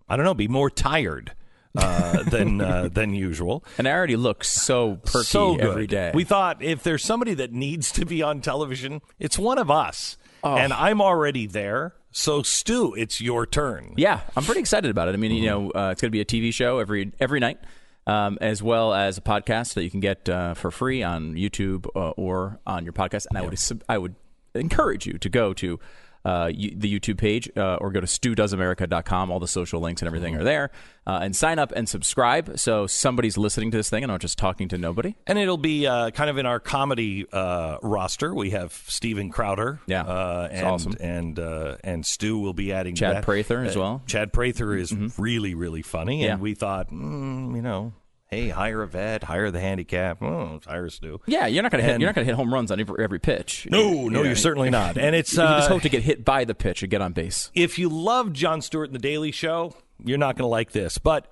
[0.08, 1.32] I don't know, be more tired
[1.76, 3.64] uh, than uh, than usual.
[3.78, 5.64] And I already look so perky so good.
[5.64, 6.10] every day.
[6.14, 10.16] We thought if there's somebody that needs to be on television, it's one of us.
[10.42, 10.56] Oh.
[10.56, 11.94] And I'm already there.
[12.12, 13.92] So Stu, it's your turn.
[13.96, 15.12] yeah, I'm pretty excited about it.
[15.14, 17.58] I mean, you know, uh, it's going to be a TV show every every night,
[18.06, 21.86] um, as well as a podcast that you can get uh, for free on YouTube
[21.94, 23.26] uh, or on your podcast.
[23.28, 23.58] And I would
[23.88, 24.14] I would
[24.54, 25.78] encourage you to go to.
[26.26, 29.30] Uh, you, the YouTube page, uh, or go to studoesamerica.com.
[29.30, 30.70] All the social links and everything are there.
[31.06, 34.38] Uh, and sign up and subscribe so somebody's listening to this thing and I'm just
[34.38, 35.14] talking to nobody.
[35.28, 38.34] And it'll be uh, kind of in our comedy uh, roster.
[38.34, 40.96] We have Steven Crowder, Yeah, uh, and awesome.
[40.98, 43.24] and uh, and Stu will be adding Chad that.
[43.24, 43.98] Prather as well.
[43.98, 44.06] Mm-hmm.
[44.06, 46.42] Chad Prather is really really funny, and Yeah.
[46.42, 47.92] we thought, mm, you know,
[48.28, 51.20] hey, hire a vet, hire the handicap, oh, hire Stu.
[51.26, 52.00] Yeah, you're not gonna hit.
[52.00, 53.66] You're not gonna hit home runs on every, every pitch.
[53.70, 54.26] No, no, Yeah.
[54.28, 54.96] you're certainly not.
[55.06, 57.00] And it's you can just uh, hope to get hit by the pitch and get
[57.00, 57.50] on base.
[57.54, 59.74] if you love Jon Stewart and the Daily Show,
[60.04, 60.98] you're not going to like this.
[60.98, 61.26] But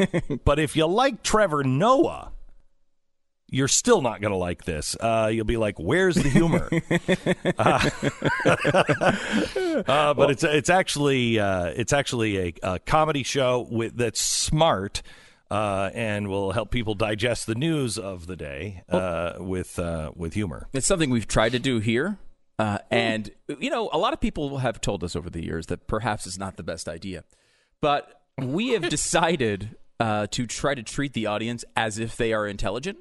[0.44, 2.32] but if you like Trevor Noah,
[3.52, 4.96] you're still not going to like this.
[5.00, 6.68] Uh, you'll be like, "Where's the humor?"
[7.58, 7.90] uh,
[9.86, 15.02] uh, but it's it's actually uh, it's actually a, a comedy show with that's smart.
[15.50, 20.34] Uh, and will help people digest the news of the day uh, with uh, with
[20.34, 20.68] humor.
[20.72, 22.18] It's something we've tried to do here.
[22.60, 25.86] Uh, and, you know, a lot of people have told us over the years that
[25.86, 27.24] perhaps it's not the best idea.
[27.80, 32.46] But we have decided uh, to try to treat the audience as if they are
[32.46, 32.98] intelligent.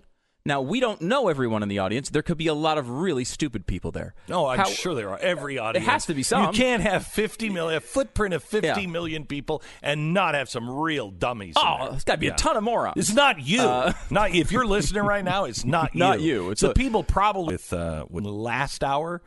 [0.49, 2.09] Now, we don't know everyone in the audience.
[2.09, 4.15] There could be a lot of really stupid people there.
[4.27, 5.19] No, I'm How- sure there are.
[5.19, 5.85] Every audience.
[5.87, 6.43] has to be some.
[6.47, 8.87] You can't have 50 million, a footprint of fifty Yeah.
[8.87, 11.53] million people and not have some real dummies.
[11.55, 12.33] Oh, there's got to be Yeah.
[12.33, 12.95] a ton of morons.
[12.97, 13.61] It's not you.
[13.61, 15.43] Uh, not if you're listening right now.
[15.45, 15.99] It's not you.
[15.99, 16.49] Not you.
[16.49, 19.21] It's the a- people probably with uh, with last hour.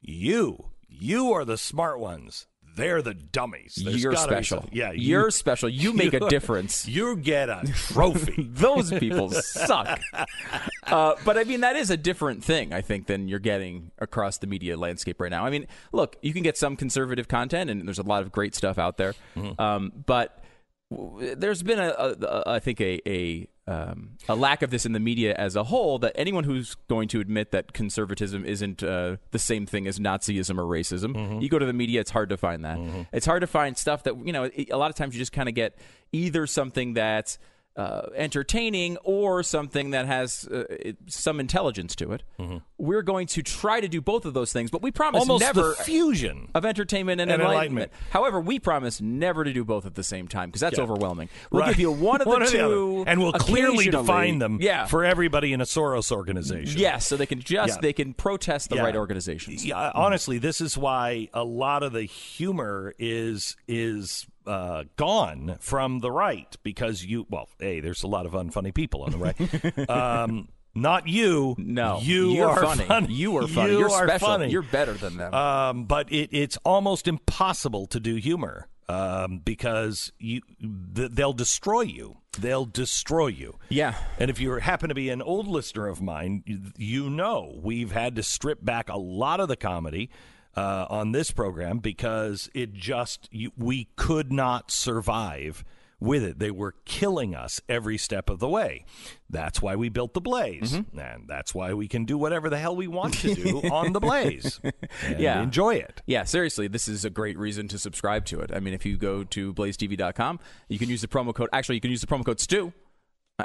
[0.00, 2.46] You, you are the smart ones.
[2.78, 3.74] They're the dummies.
[3.74, 4.62] There's You're special.
[4.62, 5.68] some- yeah, You're you- special.
[5.68, 6.88] You make a difference.
[6.88, 8.42] You get a trophy.
[8.50, 10.00] Those people suck.
[10.86, 14.38] Uh, but I mean, that is a different thing, I think, than you're getting across
[14.38, 15.44] the media landscape right now.
[15.44, 18.54] I mean, look, you can get some conservative content, and there's a lot of great
[18.54, 19.14] stuff out there.
[19.58, 20.42] Um, but
[20.90, 24.86] w- there's been a, a, a I think a a um, a lack of this
[24.86, 25.98] in the media as a whole.
[25.98, 30.58] That anyone who's going to admit that conservatism isn't uh, the same thing as Nazism
[30.58, 32.78] or racism, you go to the media, it's hard to find that.
[33.12, 34.50] It's hard to find stuff that you know.
[34.70, 35.78] A lot of times, you just kind of get
[36.12, 37.38] either something that's
[37.78, 42.22] uh, entertaining or something that has uh, it, some intelligence to it.
[42.76, 45.70] We're going to try to do both of those things, but we promise Almost never
[45.70, 47.90] the fusion of entertainment and, and enlightenment.
[47.90, 47.92] enlightenment.
[48.10, 50.84] However, we promise never to do both at the same time because that's Yeah.
[50.84, 51.28] overwhelming.
[51.50, 51.68] We'll Right.
[51.70, 53.10] give you one of the the two, other.
[53.10, 54.86] and we'll clearly define them Yeah.
[54.86, 56.78] for everybody in a Soros organization.
[56.80, 57.80] Yes, so they can just Yeah.
[57.80, 58.82] they can protest the Yeah.
[58.82, 59.64] right organizations.
[59.64, 66.00] Yeah, honestly, this is why a lot of the humor is is uh, gone from
[66.00, 69.88] the right because you well, hey there's a lot of unfunny people on the right,
[69.90, 71.54] um, Not you.
[71.58, 73.12] No, you you're are funny.
[73.12, 73.72] You are funny.
[73.72, 74.28] You You're are special.
[74.28, 74.50] funny.
[74.50, 75.34] You're better than them.
[75.34, 80.40] Um, but it, it's almost impossible to do humor um, because you
[80.94, 82.18] th- they'll destroy you.
[82.38, 83.58] They'll destroy you.
[83.68, 83.94] Yeah.
[84.18, 87.90] And if you happen to be an old listener of mine, you, you know we've
[87.90, 90.10] had to strip back a lot of the comedy
[90.58, 95.64] uh, on this program because it just you, we could not survive
[96.00, 96.38] with it.
[96.38, 98.84] They were killing us every step of the way.
[99.28, 100.98] That's why we built the Blaze, Mm-hmm.
[100.98, 104.00] and that's why we can do whatever the hell we want to do on the
[104.00, 104.60] Blaze.
[105.04, 105.42] And yeah.
[105.42, 106.00] enjoy it.
[106.06, 108.50] Yeah, seriously, this is a great reason to subscribe to it.
[108.54, 110.38] I mean, if you go to blazetv.com,
[110.68, 111.48] you can use the promo code.
[111.52, 112.72] Actually, you can use the promo code Stu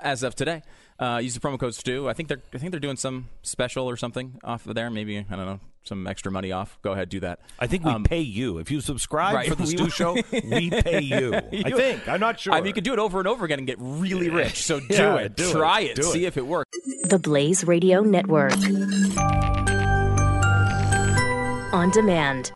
[0.02, 0.62] as of today.
[1.00, 2.08] Uh, use the promo code Stu.
[2.10, 4.90] I think they're I think they're doing some special or something off of there.
[4.90, 6.78] Maybe I don't know some extra money off.
[6.82, 7.40] Go ahead, do that.
[7.60, 9.90] I think we Um, pay you if you subscribe right, for the we Stu.
[9.90, 10.14] Show.
[10.32, 11.34] We pay you.
[11.36, 12.08] I think.
[12.08, 12.54] I'm not sure.
[12.54, 14.64] I mean, you can do it over and over again and get really rich.
[14.64, 15.36] So do Yeah, it.
[15.36, 15.52] do it.
[15.52, 15.96] Try it.
[15.96, 16.28] Do See it.
[16.28, 16.70] if it works.
[17.06, 18.54] The Blaze Radio Network.
[21.74, 22.54] On demand.